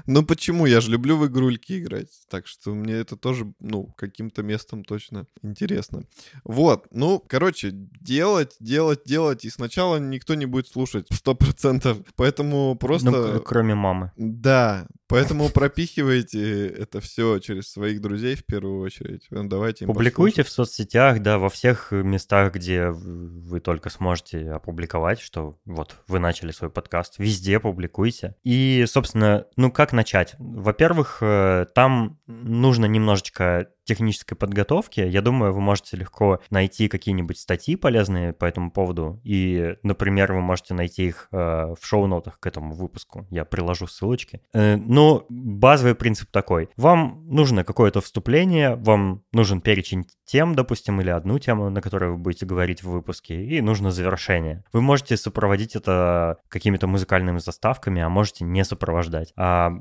[0.07, 0.67] Ну почему?
[0.67, 2.09] Я же люблю в игрульки играть.
[2.29, 6.05] Так что мне это тоже, ну, каким-то местом точно интересно.
[6.45, 9.45] Вот, ну, короче, делать, делать, делать.
[9.45, 11.99] И сначала никто не будет слушать сто процентов.
[12.17, 13.11] Поэтому просто...
[13.11, 14.12] Ну, кроме мамы.
[14.17, 19.27] Да, Поэтому пропихивайте это все через своих друзей в первую очередь.
[19.31, 20.53] Ну, давайте Публикуйте послушать.
[20.53, 26.51] в соцсетях, да, во всех местах, где вы только сможете опубликовать, что вот вы начали
[26.51, 27.19] свой подкаст.
[27.19, 28.37] Везде публикуйте.
[28.43, 30.35] И, собственно, ну как начать?
[30.38, 37.77] Во-первых, э, там нужно немножечко технической подготовки, я думаю, вы можете легко найти какие-нибудь статьи
[37.77, 39.21] полезные по этому поводу.
[39.25, 43.27] И, например, вы можете найти их э, в шоу-нотах к этому выпуску.
[43.31, 44.40] Я приложу ссылочки.
[44.53, 46.68] Э, но базовый принцип такой.
[46.77, 52.16] Вам нужно какое-то вступление, вам нужен перечень тем, допустим, или одну тему, на которой вы
[52.16, 54.64] будете говорить в выпуске, и нужно завершение.
[54.73, 59.33] Вы можете сопроводить это какими-то музыкальными заставками, а можете не сопровождать.
[59.37, 59.73] А,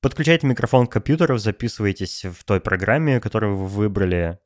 [0.00, 4.38] подключайте микрофон к компьютеру, записывайтесь в той программе, которую вы выбрали,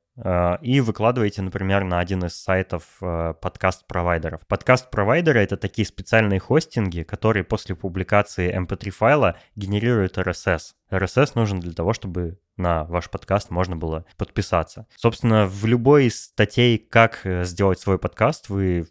[0.63, 4.47] и выкладываете, например, на один из сайтов а, подкаст-провайдеров.
[4.47, 10.73] Подкаст-провайдеры— это такие специальные хостинги, которые после публикации mp3 файла генерируют RSS.
[10.91, 14.87] RSS нужен для того, чтобы на ваш подкаст можно было подписаться.
[14.97, 18.87] Собственно, в любой из статей, как э, сделать свой подкаст, вы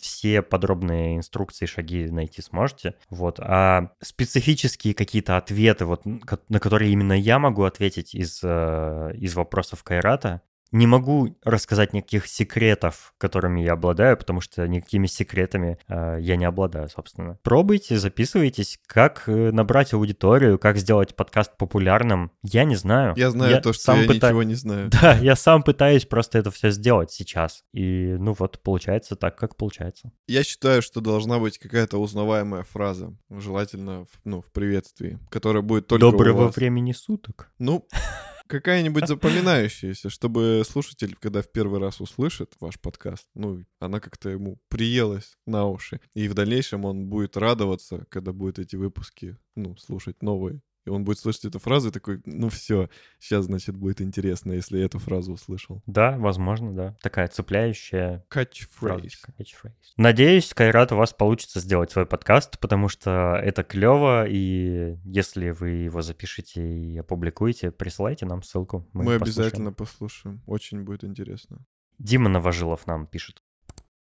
[0.00, 2.94] все подробные инструкции, шаги найти сможете.
[3.10, 3.38] Вот.
[3.40, 9.82] А специфические какие-то ответы, вот, на которые именно я могу ответить из, э, из вопросов
[9.82, 16.36] Кайрата, не могу рассказать никаких секретов, которыми я обладаю, потому что никакими секретами э, я
[16.36, 17.38] не обладаю, собственно.
[17.42, 22.32] Пробуйте, записывайтесь, как э, набрать аудиторию, как сделать подкаст популярным.
[22.42, 23.14] Я не знаю.
[23.16, 24.28] Я знаю я то, что сам я пыта...
[24.28, 24.90] ничего не знаю.
[25.00, 27.64] Да, я сам пытаюсь просто это все сделать сейчас.
[27.72, 30.12] И, ну вот, получается так, как получается.
[30.26, 36.00] Я считаю, что должна быть какая-то узнаваемая фраза, желательно, ну, в приветствии, которая будет только
[36.00, 37.50] Доброго времени суток.
[37.58, 37.86] Ну,
[38.50, 44.58] какая-нибудь запоминающаяся, чтобы слушатель, когда в первый раз услышит ваш подкаст, ну, она как-то ему
[44.68, 46.00] приелась на уши.
[46.14, 50.60] И в дальнейшем он будет радоваться, когда будет эти выпуски, ну, слушать новые.
[50.86, 52.88] И он будет слышать эту фразу и такой, ну все,
[53.18, 55.82] сейчас, значит, будет интересно, если я эту фразу услышал.
[55.86, 56.96] Да, возможно, да.
[57.02, 59.12] Такая цепляющая catchphrase.
[59.38, 59.72] catchphrase.
[59.96, 65.70] Надеюсь, Кайрат, у вас получится сделать свой подкаст, потому что это клево, и если вы
[65.70, 68.88] его запишете и опубликуете, присылайте нам ссылку.
[68.92, 70.42] Мы, Мы обязательно послушаем.
[70.46, 71.58] Очень будет интересно.
[71.98, 73.42] Дима Новожилов нам пишет.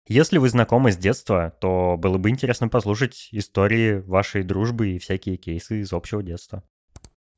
[0.08, 5.36] Если вы знакомы с детства, то было бы интересно послушать истории вашей дружбы и всякие
[5.36, 6.62] кейсы из общего детства.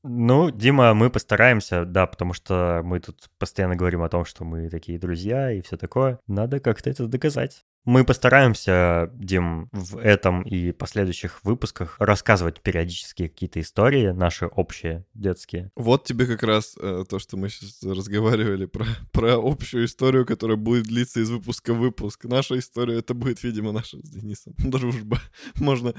[0.04, 4.70] Ну, Дима, мы постараемся, да, потому что мы тут постоянно говорим о том, что мы
[4.70, 6.20] такие друзья и все такое.
[6.28, 7.64] Надо как-то это доказать.
[7.84, 15.70] Мы постараемся, Дим, в этом и последующих выпусках рассказывать периодически какие-то истории, наши общие, детские.
[15.76, 20.56] Вот тебе как раз э, то, что мы сейчас разговаривали про, про общую историю, которая
[20.56, 22.24] будет длиться из выпуска в выпуск.
[22.24, 25.18] Наша история, это будет, видимо, наша с Денисом дружба.
[25.56, 25.94] Можно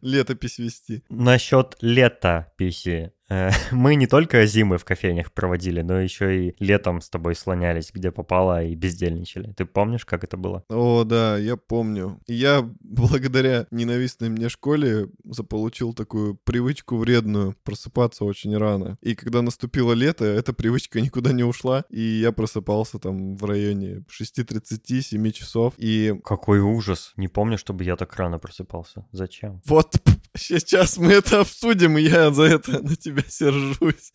[0.00, 1.02] летопись вести.
[1.08, 3.12] Насчет летописи.
[3.28, 7.90] Э, мы не только зимы в кофейнях проводили, но еще и летом с тобой слонялись,
[7.92, 9.52] где попало, и бездельничали.
[9.52, 10.64] Ты помнишь, как это было?
[10.68, 12.20] О, да, я помню.
[12.26, 18.96] Я благодаря ненавистной мне школе заполучил такую привычку вредную просыпаться очень рано.
[19.02, 24.04] И когда наступило лето, эта привычка никуда не ушла, и я просыпался там в районе
[24.08, 26.14] 6.30, 7 часов, и...
[26.24, 27.12] Какой ужас!
[27.16, 29.06] Не помню, чтобы я так рано просыпался.
[29.12, 29.60] Зачем?
[29.66, 29.96] Вот
[30.36, 34.12] сейчас мы это обсудим, и я за это на тебя тебя сержусь.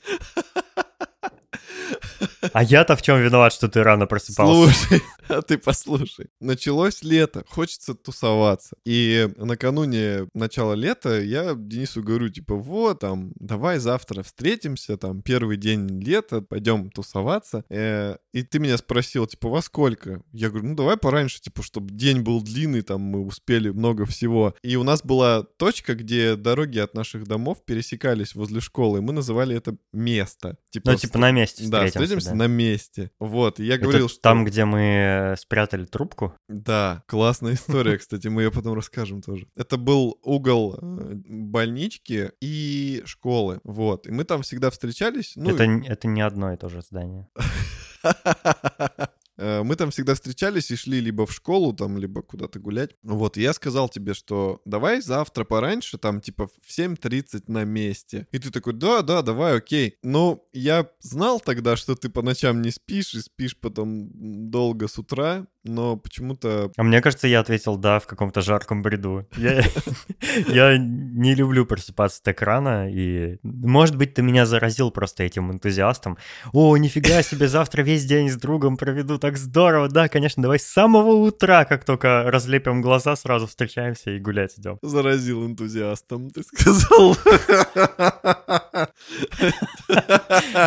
[2.51, 4.73] А я-то в чем виноват, что ты рано просыпался?
[4.73, 5.01] Слушай,
[5.33, 6.27] а ты послушай.
[6.39, 8.75] Началось лето, хочется тусоваться.
[8.85, 15.57] И накануне начала лета я Денису говорю, типа, вот, там, давай завтра встретимся, там, первый
[15.57, 17.63] день лета, пойдем тусоваться.
[17.69, 20.23] Э, и ты меня спросил, типа, во сколько?
[20.31, 24.55] Я говорю, ну, давай пораньше, типа, чтобы день был длинный, там, мы успели много всего.
[24.61, 29.13] И у нас была точка, где дороги от наших домов пересекались возле школы, и мы
[29.13, 30.57] называли это место.
[30.69, 32.35] Типа, ну, типа на месте Да, встретимся да.
[32.35, 33.11] на месте.
[33.19, 34.21] Вот, я говорил, это что...
[34.21, 36.33] Там, где мы спрятали трубку?
[36.47, 39.47] Да, классная история, кстати, мы ее потом расскажем тоже.
[39.55, 44.07] Это был угол э, больнички и школы, вот.
[44.07, 45.33] И мы там всегда встречались.
[45.35, 45.49] Ну...
[45.49, 47.27] Это, это не одно и то же здание.
[49.43, 52.91] Э, Мы там всегда встречались и шли либо в школу, там, либо куда-то гулять.
[53.03, 58.27] Вот, я сказал тебе, что давай завтра пораньше, там, типа, в 7.30 на месте.
[58.31, 59.97] И ты такой, да, да, давай, окей.
[60.01, 64.09] Но я знал тогда, что ты по ночам не спишь и спишь потом
[64.49, 66.71] долго с утра, но почему-то...
[66.75, 69.27] А мне кажется, я ответил «да» в каком-то жарком бреду.
[69.37, 76.17] Я, не люблю просыпаться так рано, и, может быть, ты меня заразил просто этим энтузиастом.
[76.51, 79.87] О, нифига себе, завтра весь день с другом проведу, так здорово.
[79.87, 84.77] Да, конечно, давай с самого утра, как только разлепим глаза, сразу встречаемся и гулять идем.
[84.81, 87.17] Заразил энтузиастом, ты сказал.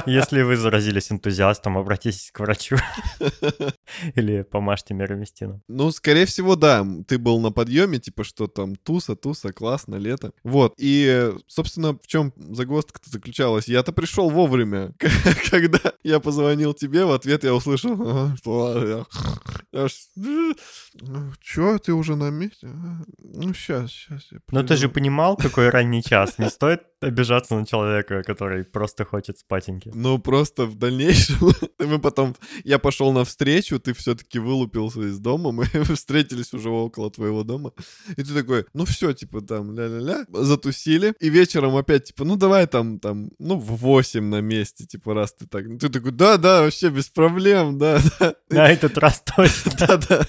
[0.07, 2.77] Если вы заразились энтузиастом, обратитесь к врачу
[4.15, 4.43] или
[4.87, 5.63] помажьте мироместином.
[5.69, 6.87] Ну, скорее всего, да.
[7.07, 10.33] Ты был на подъеме, типа, что там туса, туса, классно, лето.
[10.45, 10.75] Вот.
[10.79, 13.69] И, собственно, в чем загвоздка-то заключалась?
[13.69, 14.93] Я-то пришел вовремя.
[15.51, 18.35] Когда я позвонил тебе, в ответ я услышал, «А,
[20.17, 22.69] Ну, Чё, ты уже на месте?
[23.19, 24.23] Ну, сейчас, сейчас.
[24.51, 26.39] Но ты же понимал, какой ранний час.
[26.39, 29.91] Не стоит обижаться на человека, который просто хочет спатеньки.
[29.95, 31.37] Ну, просто в дальнейшем
[31.79, 32.35] мы потом...
[32.65, 37.73] Я пошел навстречу, ты все-таки вылупился из дома, мы встретились уже около твоего дома.
[38.17, 41.15] И ты такой, ну все, типа там, ля-ля-ля, затусили.
[41.21, 45.35] И вечером опять, типа, ну давай там, там, ну в 8 на месте, типа, раз
[45.35, 45.65] ты так.
[45.79, 48.35] Ты такой, да-да, вообще без проблем, да-да.
[48.51, 49.73] На этот раз точно.
[49.79, 50.27] Да-да.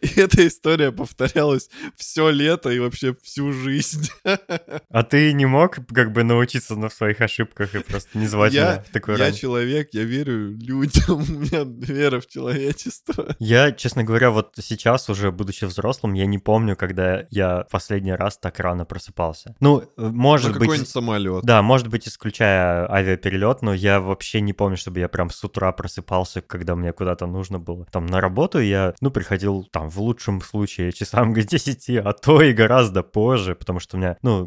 [0.00, 4.10] И эта история повторялась все лето и вообще всю жизнь.
[4.24, 8.74] А ты не мог как бы научиться на своих ошибках и просто не звать меня
[8.74, 9.34] Я, в такой я рань?
[9.34, 13.34] человек, я верю людям, у меня вера в человечество.
[13.38, 18.36] Я, честно говоря, вот сейчас уже, будучи взрослым, я не помню, когда я последний раз
[18.36, 19.56] так рано просыпался.
[19.60, 20.62] Ну, э, может Ну, быть...
[20.68, 21.44] какой-нибудь самолет.
[21.44, 25.72] Да, может быть, исключая авиаперелет, но я вообще не помню, чтобы я прям с утра
[25.72, 27.86] просыпался, когда мне куда-то нужно было.
[27.86, 32.42] Там на работу я, ну, приходил там в лучшем случае часам к 10, а то
[32.42, 34.46] и гораздо позже, потому что у меня, ну,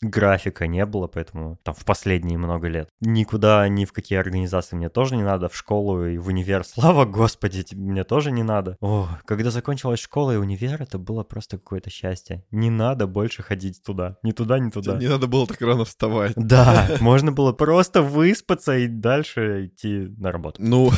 [0.00, 2.88] графика не было, поэтому там в последние много лет.
[3.00, 6.64] Никуда, ни в какие организации мне тоже не надо, в школу и в универ.
[6.66, 8.76] Слава господи, мне тоже не надо.
[8.80, 12.44] О, когда закончилась школа и универ, это было просто какое-то счастье.
[12.50, 14.16] Не надо больше ходить туда.
[14.22, 14.96] Ни туда, ни туда.
[14.96, 16.32] Не надо было так рано вставать.
[16.36, 20.62] Да, можно было просто выспаться и дальше идти на работу.
[20.62, 20.90] Ну,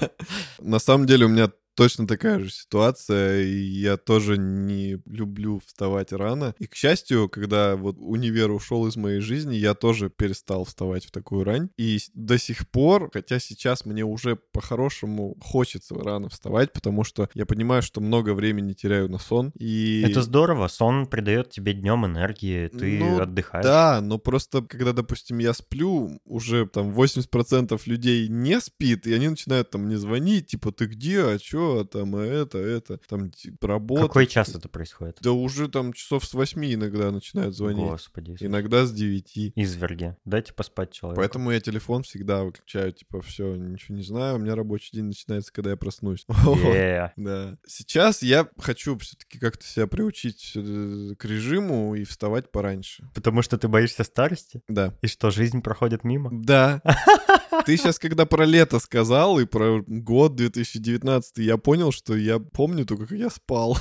[0.58, 6.12] на самом деле у меня точно такая же ситуация, и я тоже не люблю вставать
[6.12, 6.54] рано.
[6.58, 11.10] И, к счастью, когда вот универ ушел из моей жизни, я тоже перестал вставать в
[11.10, 11.70] такую рань.
[11.76, 17.46] И до сих пор, хотя сейчас мне уже по-хорошему хочется рано вставать, потому что я
[17.46, 19.52] понимаю, что много времени теряю на сон.
[19.58, 20.02] И...
[20.06, 23.64] Это здорово, сон придает тебе днем энергии, ты Ну, отдыхаешь.
[23.64, 29.28] Да, но просто, когда, допустим, я сплю, уже там 80% людей не спит, и они
[29.28, 33.66] начинают там мне звонить, типа, ты где, а чё, там, а это, это, там, типа,
[33.66, 34.02] работа.
[34.02, 35.18] Какой час это происходит?
[35.20, 37.84] Да уже там часов с 8 иногда начинают звонить.
[37.84, 38.32] Господи.
[38.32, 38.42] Иисус.
[38.42, 39.52] Иногда с 9.
[39.56, 40.16] Изверги.
[40.24, 41.20] Дайте поспать человеку.
[41.20, 45.52] Поэтому я телефон всегда выключаю, типа, все, ничего не знаю, у меня рабочий день начинается,
[45.52, 46.26] когда я проснусь.
[47.16, 47.56] Да.
[47.66, 53.08] Сейчас я хочу все-таки как-то себя приучить э, к режиму и вставать пораньше.
[53.14, 54.62] Потому что ты боишься старости?
[54.68, 54.94] Да.
[55.02, 56.30] И что, жизнь проходит мимо?
[56.32, 56.82] Да.
[57.66, 62.84] Ты сейчас, когда про лето сказал и про год 2019, я понял, что я помню
[62.86, 63.78] только, как я спал.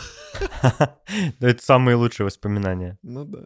[1.39, 2.97] Это самые лучшие воспоминания.
[3.03, 3.43] Ну да.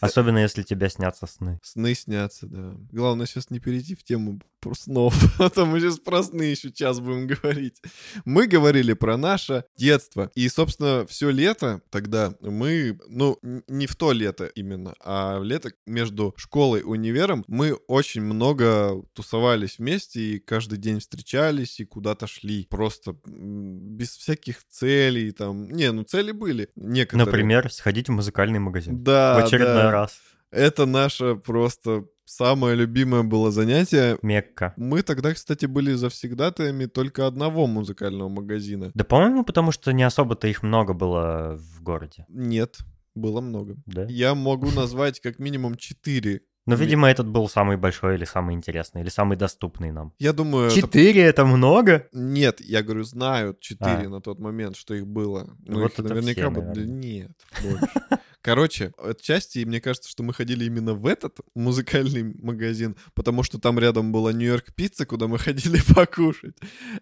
[0.00, 1.58] Особенно если тебе снятся сны.
[1.62, 2.74] Сны снятся, да.
[2.92, 6.72] Главное сейчас не перейти в тему про снов, а то мы сейчас про сны еще
[6.72, 7.80] час будем говорить.
[8.24, 10.30] Мы говорили про наше детство.
[10.34, 13.38] И, собственно, все лето тогда мы, ну,
[13.68, 19.78] не в то лето именно, а лето между школой и универом мы очень много тусовались
[19.78, 22.66] вместе и каждый день встречались и куда-то шли.
[22.70, 23.16] Просто
[23.68, 25.68] без всяких целей там.
[25.70, 27.26] Не, ну цели были некоторые.
[27.26, 29.02] Например, сходить в музыкальный магазин.
[29.02, 29.90] да, в очередной да.
[29.90, 30.18] раз.
[30.50, 34.18] Это наше просто самое любимое было занятие.
[34.22, 34.74] Мекка.
[34.76, 38.90] Мы тогда, кстати, были завсегдатаями только одного музыкального магазина.
[38.94, 42.24] Да, по-моему, потому что не особо-то их много было в городе.
[42.28, 42.78] Нет,
[43.14, 43.76] было много.
[43.86, 44.06] Да?
[44.08, 46.42] Я могу назвать как минимум четыре.
[46.68, 50.12] Но, Ми- видимо, этот был самый большой или самый интересный, или самый доступный нам.
[50.18, 50.70] Я думаю.
[50.70, 52.06] Четыре это много?
[52.12, 54.08] Нет, я говорю, знают четыре А.
[54.08, 55.48] на тот момент, что их было.
[55.66, 56.60] Ну, Вот их это наверняка все, бы...
[56.60, 56.94] Да наверное.
[56.94, 57.30] нет,
[57.62, 57.88] больше.
[58.48, 63.78] Короче, отчасти мне кажется, что мы ходили именно в этот музыкальный магазин, потому что там
[63.78, 66.56] рядом была Нью-Йорк пицца, куда мы ходили покушать.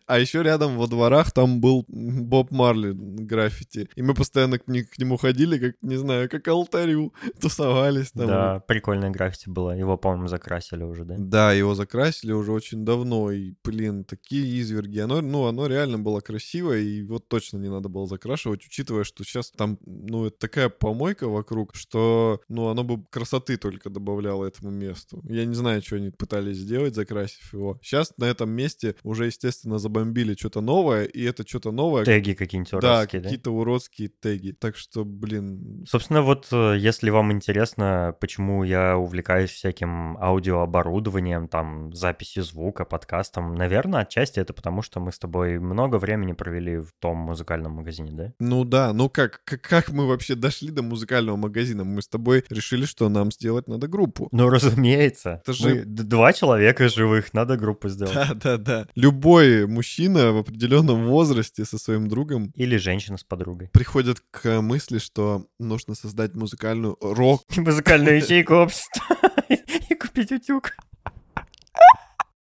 [0.07, 3.89] А еще рядом во дворах там был Боб Марли граффити.
[3.95, 8.27] И мы постоянно к, не, к нему ходили, как, не знаю, как алтарю, тусовались там.
[8.27, 9.71] Да, прикольное граффити было.
[9.71, 11.15] Его, по-моему, закрасили уже, да?
[11.17, 13.31] Да, его закрасили уже очень давно.
[13.31, 14.99] И, блин, такие изверги.
[14.99, 19.23] Оно, ну, оно реально было красивое, и вот точно не надо было закрашивать, учитывая, что
[19.23, 24.71] сейчас там, ну, это такая помойка вокруг, что, ну, оно бы красоты только добавляло этому
[24.71, 25.23] месту.
[25.25, 27.79] Я не знаю, что они пытались сделать, закрасив его.
[27.83, 32.05] Сейчас на этом месте уже, естественно, забомбили что-то новое, и это что-то новое.
[32.05, 33.29] Теги какие-нибудь Да, уродские, да?
[33.29, 34.53] какие-то уродские теги.
[34.53, 41.93] Так что, блин, Собственно, вот э, если вам интересно, почему я увлекаюсь всяким аудиооборудованием, там,
[41.93, 46.93] записью звука, подкастом, наверное, отчасти это потому, что мы с тобой много времени провели в
[46.99, 48.33] том музыкальном магазине, да?
[48.39, 51.83] Ну да, ну как, как, как мы вообще дошли до музыкального магазина?
[51.83, 54.29] Мы с тобой решили, что нам сделать надо группу.
[54.31, 55.41] Ну, разумеется.
[55.43, 58.15] Это же- Мы два человека живых, надо группу сделать.
[58.15, 58.89] Да, да, да.
[58.95, 63.71] Любой мужчина в определенном возрасте со своим другом Или женщина с подругой.
[63.73, 67.43] приходит к мысли, что нужно создать музыкальную рок.
[67.57, 69.17] Музыкальную ячейку общества
[69.49, 70.73] и купить утюг.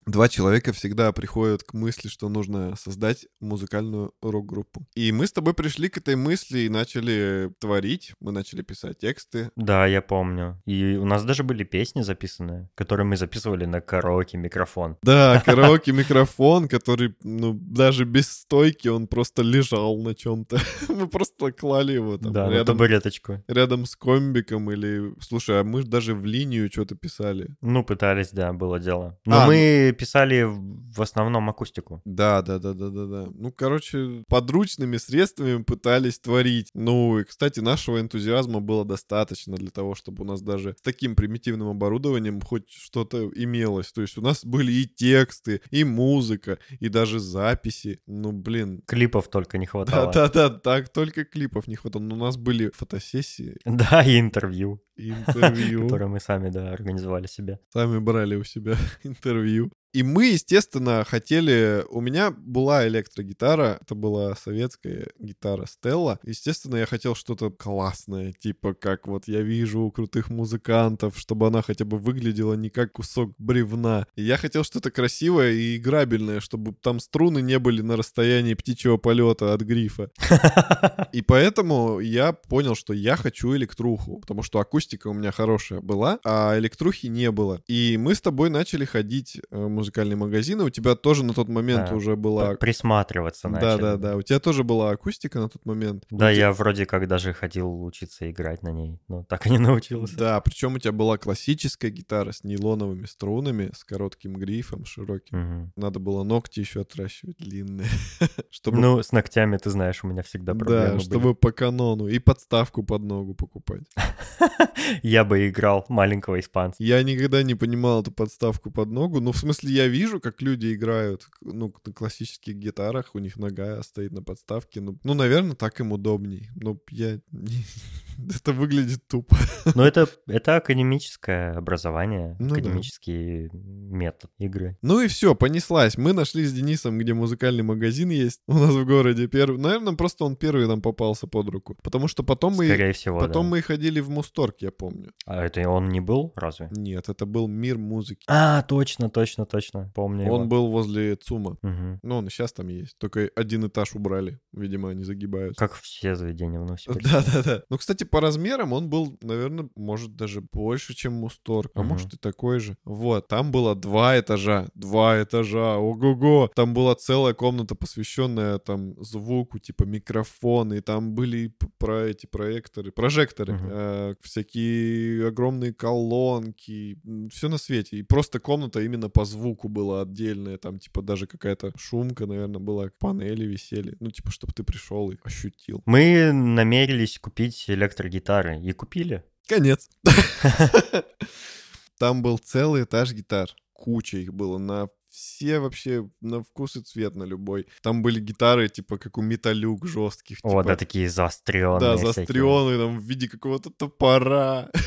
[0.07, 4.87] Два человека всегда приходят к мысли, что нужно создать музыкальную рок-группу.
[4.95, 8.13] И мы с тобой пришли к этой мысли и начали творить.
[8.21, 9.51] Мы начали писать тексты.
[9.57, 10.61] Да, я помню.
[10.67, 14.97] И у нас даже были песни записанные, которые мы записывали на караоке микрофон.
[15.03, 20.59] Да, караоке-микрофон, который, ну, даже без стойки, он просто лежал на чем-то.
[20.89, 23.43] Мы просто клали его там да, рядом, табуреточку.
[23.49, 25.15] рядом с комбиком или...
[25.21, 27.49] Слушай, а мы даже в линию что-то писали.
[27.61, 29.19] Ну, пытались, да, было дело.
[29.25, 32.01] Но А, мы писали в основном акустику.
[32.05, 33.29] Да, да, да, да, да, да.
[33.35, 36.71] Ну, короче, подручными средствами пытались творить.
[36.75, 41.17] Ну, и, кстати, нашего энтузиазма было достаточно для того, чтобы у нас даже с таким
[41.17, 43.93] примитивным оборудованием хоть что-то имелось.
[43.93, 48.01] То есть у нас были и тексты, и музыка, и даже записи.
[48.07, 48.83] Ну, блин.
[48.87, 50.05] Клипов только не хватало.
[50.13, 52.03] Да-да-да, так только клипов не хватало.
[52.03, 55.83] Но у нас были фотосессии, Да, и интервью, интервью.
[55.85, 57.59] которые мы сами, да, организовали себе.
[57.73, 59.71] Сами брали у себя интервью.
[59.95, 61.85] И мы, естественно, хотели...
[61.89, 66.19] У меня была электрогитара, это была советская гитара Стелла.
[66.25, 71.63] Естественно, я хотел что-то классное, типа как вот я вижу у крутых музыкантов, чтобы она
[71.63, 74.09] хотя бы выглядела не как кусок бревна.
[74.17, 78.97] И я хотел что-то красивое и играбельное, чтобы там струны не были на расстоянии птичьего
[78.97, 80.11] полета от грифа.
[81.13, 86.19] И поэтому я понял, что я хочу электруху, потому что акустика у меня хорошая была,
[86.25, 87.63] а электрухи не было.
[87.69, 90.65] И мы с тобой начали ходить э, музыкальные магазины.
[90.65, 92.55] У тебя тоже на тот момент Да, уже была...
[92.55, 93.81] Присматриваться начали.
[93.83, 94.17] да, да.
[94.17, 96.05] У тебя тоже была акустика на тот момент.
[96.11, 99.51] Да, У те- я вроде как даже хотел учиться играть на ней, но так и
[99.51, 100.17] не научился.
[100.17, 105.39] Да, причем у тебя была классическая гитара с нейлоновыми струнами, с коротким грифом, широким.
[105.39, 105.73] Мгм.
[105.77, 107.89] Надо было ногти еще отращивать длинные,
[108.51, 111.03] чтобы Ну, с ногтями, ты знаешь, у меня всегда проблемы да, были.
[111.05, 113.83] чтобы по канону и подставку под ногу покупать.
[115.03, 116.83] Я бы играл маленького испанца.
[116.83, 119.21] Я никогда не понимал эту подставку под ногу.
[119.21, 123.83] Ну, в смысле, я вижу, как люди играют, ну, на классических гитарах, у них нога
[123.83, 124.81] стоит на подставке.
[124.81, 126.49] Ну, ну наверное, так им удобней.
[126.55, 127.21] Но я...
[128.37, 129.37] Это выглядит тупо.
[129.75, 132.55] Но это, это академическое образование, Ну да.
[132.55, 134.79] академический метод игры.
[134.83, 135.99] Ну и все, понеслась.
[135.99, 139.27] Мы нашли с Денисом, где музыкальный магазин есть у нас в городе.
[139.27, 141.77] Первый, наверное, просто он первый нам попался под руку.
[141.83, 142.67] Потому что потом мы...
[142.67, 143.51] Скорее всего, Потом да.
[143.51, 145.13] мы ходили в Мусторг, я помню.
[145.27, 146.69] А это он не был, разве?
[146.71, 148.23] Нет, это был мир музыки.
[148.29, 149.64] А, точно, точно, точно.
[149.95, 150.45] Помню Он его.
[150.49, 151.57] был возле ЦУМа.
[151.63, 152.01] Мгм.
[152.03, 152.97] Ну, он сейчас там есть.
[152.99, 154.39] Только один этаж убрали.
[154.53, 155.59] Видимо, они загибаются.
[155.59, 157.11] Как все заведения в Новосибирске.
[157.13, 157.63] Да-да-да.
[157.71, 161.71] Ну, кстати, по размерам он был, наверное, может даже больше, чем Мусторг.
[161.75, 161.89] А Мгм.
[161.91, 162.77] может и такой же.
[162.85, 164.69] Вот, там было два этажа.
[164.75, 165.77] Два этажа.
[165.79, 166.51] Ого-го.
[166.55, 170.81] Там была целая комната, посвященная там звуку, типа микрофоны.
[170.81, 173.55] Там были про эти проекторы, прожекторы.
[173.55, 173.69] Мгм.
[173.71, 176.99] э, всякие огромные колонки.
[177.31, 177.97] Все на свете.
[177.99, 180.59] И просто комната именно по звуку была отдельная.
[180.59, 182.91] Там, типа, даже какая-то шумка, наверное, была.
[182.99, 183.97] Панели висели.
[184.01, 185.83] Ну, типа, чтобы ты пришел и ощутил.
[185.87, 189.25] Мы намерились купить электрогитары и купили.
[189.47, 189.89] Конец.
[191.99, 193.51] Там был целый этаж гитар.
[193.73, 197.67] Куча их было на все вообще на вкус и цвет на любой.
[197.83, 200.39] Там были гитары, типа, как у металюк жестких.
[200.43, 201.81] О, типа, да, такие заостренные.
[201.81, 202.13] да, всякие.
[202.13, 204.71] заостренные, там, в виде какого-то топора.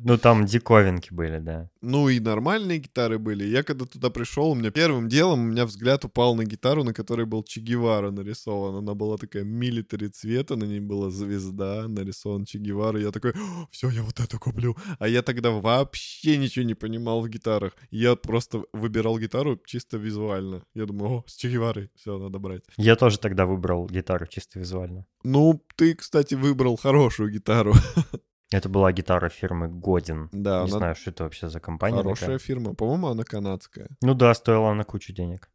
[0.00, 1.70] Ну, там диковинки были, да.
[1.80, 3.44] Ну и нормальные гитары были.
[3.44, 6.92] Я когда туда пришел, у меня первым делом у меня взгляд упал на гитару, на
[6.92, 8.76] которой был Че Гевара нарисован.
[8.76, 13.00] Она была такая милитари цвета, на ней была звезда, нарисован Че Гевара.
[13.00, 13.32] Я такой,
[13.70, 14.76] все, я вот это куплю.
[14.98, 17.74] А я тогда вообще ничего не понимал в гитарах.
[17.90, 20.62] Я просто выбирал гитару чисто визуально.
[20.74, 22.62] Я думаю, о, с Че Геварой, все, надо брать.
[22.76, 25.06] Я тоже тогда выбрал гитару чисто визуально.
[25.22, 27.74] Ну, ты, кстати, выбрал хорошую гитару.
[28.50, 30.28] Это была гитара фирмы Годин.
[30.32, 32.38] Да, Не она знаю, что это вообще за компания хорошая такая.
[32.38, 32.74] фирма.
[32.74, 33.88] По-моему, она канадская.
[34.00, 35.50] Ну да, стоила она кучу денег.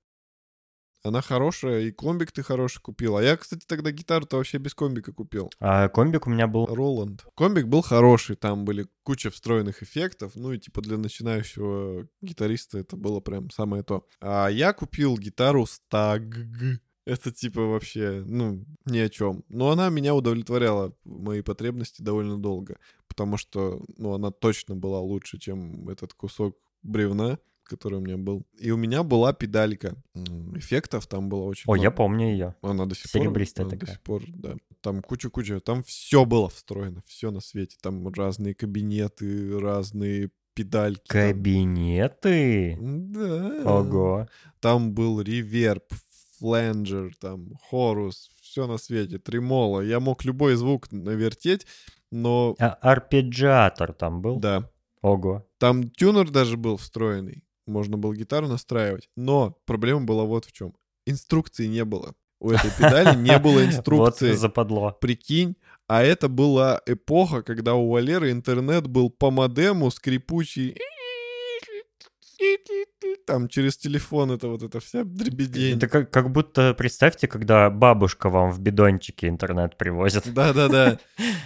[1.04, 3.16] Она хорошая, и комбик ты хороший купил.
[3.18, 5.50] А я, кстати, тогда гитару-то вообще без комбика купил.
[5.60, 6.66] А комбик у меня был...
[6.66, 7.26] Роланд.
[7.36, 12.98] Комбик был хороший, там были куча встроенных эффектов, ну и типа для начинающего гитариста это
[12.98, 14.06] было прям самое то.
[14.20, 16.80] А я купил гитару Stag.
[17.06, 19.44] Это типа вообще, ну, ни о чем.
[19.50, 22.78] Но она меня удовлетворяла, мои потребности довольно долго.
[23.08, 27.40] Потому что, ну, она точно была лучше, чем этот кусок бревна,
[27.70, 28.46] который у меня был.
[28.58, 29.96] И у меня была педалька
[30.56, 31.84] эффектов, там было очень О, много.
[31.84, 32.56] я помню ее.
[32.62, 33.22] Она до сих пор...
[33.22, 33.96] Серебристая она До такая.
[33.96, 34.56] сих пор, да.
[34.82, 35.60] Там куча-куча.
[35.60, 37.78] Там все было встроено, все на свете.
[37.82, 41.04] Там разные кабинеты, разные педальки.
[41.08, 42.78] там- Кабинеты?
[42.82, 43.62] Да.
[43.66, 44.28] Ого.
[44.60, 45.84] Там был реверб,
[46.40, 49.82] фленджер, там, хорус, все на свете, тремоло.
[49.82, 51.66] Я мог любой звук навертеть,
[52.12, 52.56] но...
[52.60, 54.38] А арпеджиатор там был?
[54.40, 54.70] Да.
[55.02, 55.46] Ого.
[55.60, 57.44] Там тюнер даже был встроенный.
[57.70, 59.10] Можно было гитару настраивать.
[59.16, 60.74] Но проблема была вот в чем.
[61.06, 62.16] Инструкции не было.
[62.40, 64.32] У этой педали не было Вот инструкции.
[64.34, 64.98] западло.
[65.00, 65.56] Прикинь,
[65.88, 70.78] а это была эпоха, когда у Валеры интернет был по модему скрипучий.
[73.26, 75.78] Там через телефон это вот это вся дребедень.
[75.78, 80.34] Это как, как будто, представьте, когда бабушка вам в бидончике интернет привозит.
[80.34, 81.00] Да-да-да.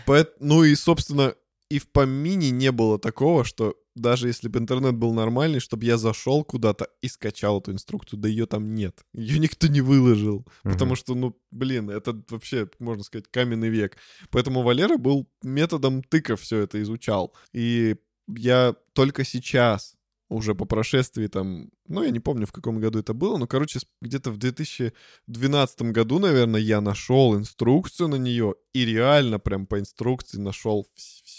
[0.39, 1.33] Ну и, собственно,
[1.69, 5.97] и в помине не было такого, что даже если бы интернет был нормальный, чтобы я
[5.97, 9.05] зашел куда-то и скачал эту инструкцию, да ее там нет.
[9.13, 10.45] Ее никто не выложил.
[10.63, 10.95] Потому Мгм.
[10.95, 13.97] что, ну, блин, это вообще, можно сказать, каменный век.
[14.31, 17.33] Поэтому Валера был методом тыка все это изучал.
[17.53, 19.95] И я только сейчас,
[20.29, 23.79] уже по прошествии там, ну, я не помню, в каком году это было, но, короче,
[24.01, 30.39] где-то в 2012 году, наверное, я нашел инструкцию на нее и реально прям по инструкции
[30.39, 30.87] нашел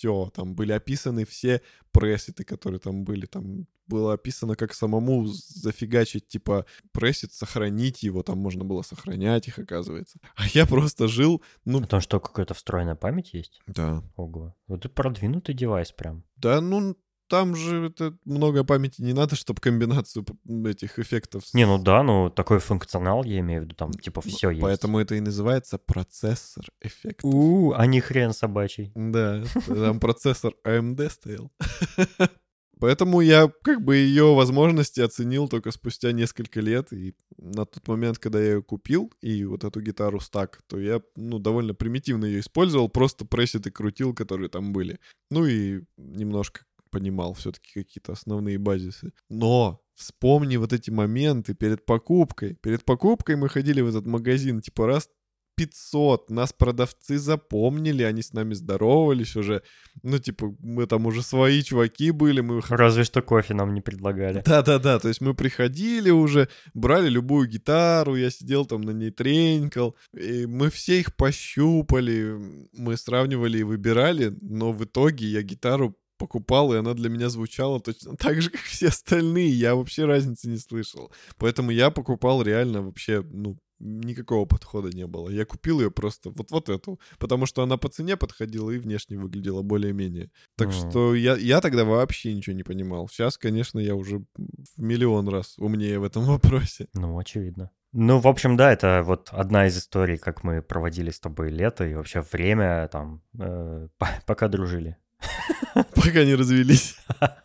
[0.04, 0.30] все.
[0.34, 1.60] Там были описаны все
[1.92, 3.26] пресеты, которые там были.
[3.26, 8.22] Там было описано, как самому зафигачить, типа, пресет, сохранить его.
[8.22, 10.18] Там можно было сохранять их, оказывается.
[10.36, 13.60] А я просто жил, ну, Потому что какая-то встроенная память есть?
[13.66, 14.02] да.
[14.16, 14.54] Ого.
[14.68, 16.24] Вот это продвинутый девайс прям.
[16.36, 16.96] Да, ну,
[17.34, 20.24] там же это много памяти не надо, чтобы комбинацию
[20.66, 21.42] этих эффектов...
[21.52, 24.62] Не, ну да, ну такой функционал, я имею в виду, там типа все есть.
[24.62, 27.24] Поэтому это и называется процессор эффектов.
[27.24, 28.92] У, а не хрен собачий.
[28.94, 31.50] Да, там процессор AMD стоял.
[32.78, 36.92] Поэтому я как бы ее возможности оценил только спустя несколько лет.
[36.92, 41.02] И на тот момент, когда я ее купил, и вот эту гитару стак, то я,
[41.16, 45.00] ну, довольно примитивно ее использовал, просто прессит и крутил, которые там были.
[45.30, 46.60] Ну и немножко
[46.94, 49.12] понимал все-таки какие-то основные базисы.
[49.28, 52.54] Но вспомни вот эти моменты перед покупкой.
[52.62, 55.08] Перед покупкой мы ходили в этот магазин, типа раз
[55.56, 59.62] 500, нас продавцы запомнили, они с нами здоровались уже.
[60.02, 64.42] Ну, типа, мы там уже свои чуваки были, мы Разве что кофе нам не предлагали.
[64.44, 69.96] да-да-да, то есть мы приходили уже, брали любую гитару, я сидел там на ней тренькал,
[70.12, 72.36] и мы все их пощупали,
[72.72, 75.96] мы сравнивали и выбирали, но в итоге я гитару
[76.26, 80.48] покупал, и она для меня звучала точно так же, как все остальные, я вообще разницы
[80.48, 81.12] не слышал.
[81.36, 85.28] Поэтому я покупал реально вообще, ну, никакого подхода не было.
[85.28, 89.18] Я купил ее просто вот вот эту, потому что она по цене подходила и внешне
[89.18, 90.30] выглядела более-менее.
[90.56, 90.72] Так М.
[90.72, 93.08] что я, я тогда вообще ничего не понимал.
[93.08, 94.18] Сейчас, конечно, я уже
[94.76, 96.86] в миллион раз умнее в этом вопросе.
[96.94, 97.70] Ну, очевидно.
[97.92, 101.84] Ну, в общем, да, это вот одна из историй, как мы проводили с тобой лето
[101.86, 104.96] и вообще время там, э, по- пока дружили.
[105.74, 106.96] Пока не развелись.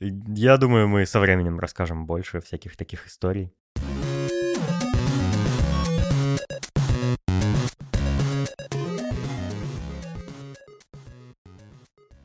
[0.00, 3.52] Я думаю, мы со временем расскажем больше всяких таких историй.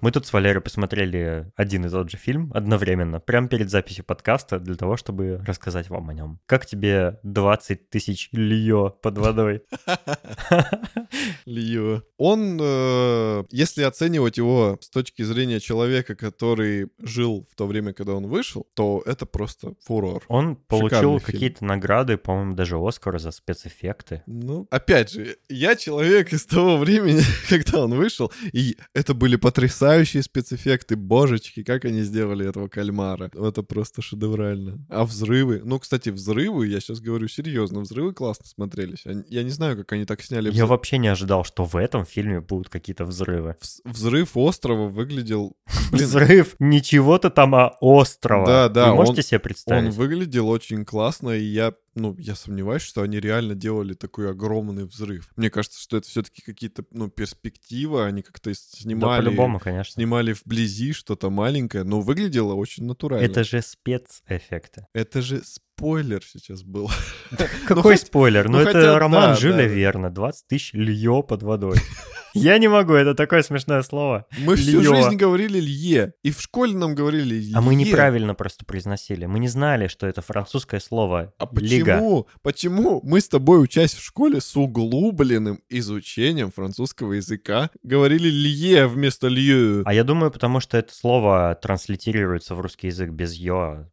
[0.06, 4.60] Мы тут с Валерой посмотрели один и тот же фильм одновременно, прямо перед записью подкаста,
[4.60, 6.40] для того, чтобы рассказать вам о нем.
[6.46, 9.64] Как тебе 20 тысяч льё под водой?
[11.48, 12.04] Льё.
[12.18, 18.14] Он, э, если оценивать его с точки зрения человека, который жил в то время, когда
[18.14, 20.24] он вышел, то это просто фурор.
[20.28, 24.22] Он получил какие-то награды, по-моему, даже Оскар за спецэффекты.
[24.28, 29.95] Ну, опять же, я человек из того времени, когда он вышел, и это были потрясающие
[30.04, 33.32] спецэффекты, божечки, как они сделали этого кальмара.
[33.34, 34.86] Это просто шедеврально.
[34.90, 35.62] А взрывы?
[35.64, 39.04] Ну, кстати, взрывы, я сейчас говорю серьезно, взрывы классно смотрелись.
[39.30, 40.70] Я не знаю, как они так сняли Я взрыв.
[40.70, 43.56] вообще не ожидал, что в этом фильме будут какие-то взрывы.
[43.62, 45.56] Вз- Взрыв острова выглядел...
[45.92, 48.46] Блин, Взрыв не чего-то там, а острова.
[48.46, 49.94] Да, да, Вы можете он- себе он представить?
[49.94, 55.30] выглядел очень классно, и я, ну, я сомневаюсь, что они реально делали такой огромный взрыв.
[55.36, 59.22] Мне кажется, что это все-таки какие-то, ну, перспективы, они как-то Да, снимали...
[59.22, 59.85] по-любому, конечно.
[59.92, 63.26] Снимали вблизи что-то маленькое, но выглядело очень натурально.
[63.26, 64.88] Это же спецэффекты.
[64.94, 65.42] Это же
[65.76, 66.90] спойлер сейчас был.
[67.68, 68.48] Какой хоть- спойлер?
[68.48, 69.66] Ну, ну, это роман Жюля.
[69.66, 70.10] Верна.
[70.10, 71.78] 20 тысяч льё под водой.
[72.36, 74.26] Я не могу, это такое смешное слово.
[74.40, 77.56] Мы всю жизнь говорили Лье, и в школе нам говорили Лье.
[77.56, 79.26] А мы неправильно просто произносили.
[79.26, 82.28] Мы не знали, что это французское слово А почему?
[82.42, 89.30] Почему мы с тобой, учась в школе с углубленным изучением французского языка, говорили Лье вместо
[89.30, 89.84] Лье?
[89.86, 93.88] А я думаю, потому что это слово транслитерируется в русский язык без «ё».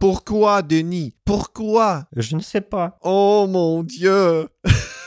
[0.00, 1.14] Pourquoi, Denis?
[1.24, 2.04] Pourquoi?
[2.16, 2.98] Je ne sais pas.
[3.02, 4.48] О, mon Dieu!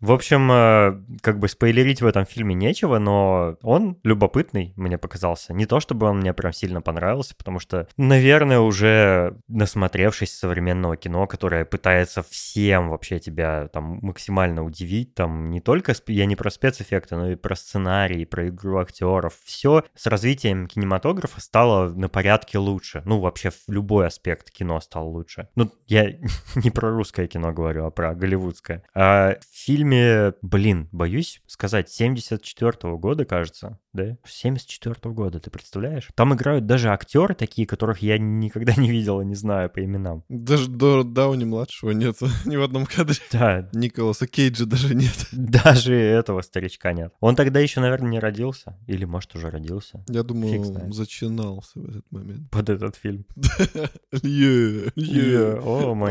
[0.00, 5.52] В общем, э, как бы спойлерить в этом фильме нечего, но он любопытный, мне показался.
[5.52, 11.26] Не то, чтобы он мне прям сильно понравился, потому что, наверное, уже насмотревшись современного кино,
[11.26, 17.16] которое пытается всем вообще тебя там максимально удивить, там не только, я не про спецэффекты,
[17.16, 19.34] но и про сценарий, про игру актеров.
[19.44, 23.02] Все с развитием кинематографа стало на порядке лучше.
[23.04, 25.48] Ну, вообще, любой аспект кино стал лучше.
[25.56, 26.06] Ну, я
[26.56, 28.82] не про русское кино говорю, а про голливудское.
[28.94, 34.16] А в фильме, блин, боюсь сказать, 74 года, кажется, да?
[34.26, 36.08] 74 года, ты представляешь?
[36.14, 40.24] Там играют даже актеры такие, которых я никогда не видел и не знаю по именам.
[40.28, 43.16] Даже до Дауни-младшего нет ни в одном кадре.
[43.32, 45.14] Да, Николаса Кейджа даже нет.
[45.32, 47.12] даже этого старичка нет.
[47.20, 48.78] Он тогда еще, наверное, не родился.
[48.86, 50.04] Или, может, уже родился.
[50.08, 52.50] Я думаю, зачинался в этот момент.
[52.50, 53.24] Под этот фильм.
[54.22, 56.10] Лье, Е, О, мой.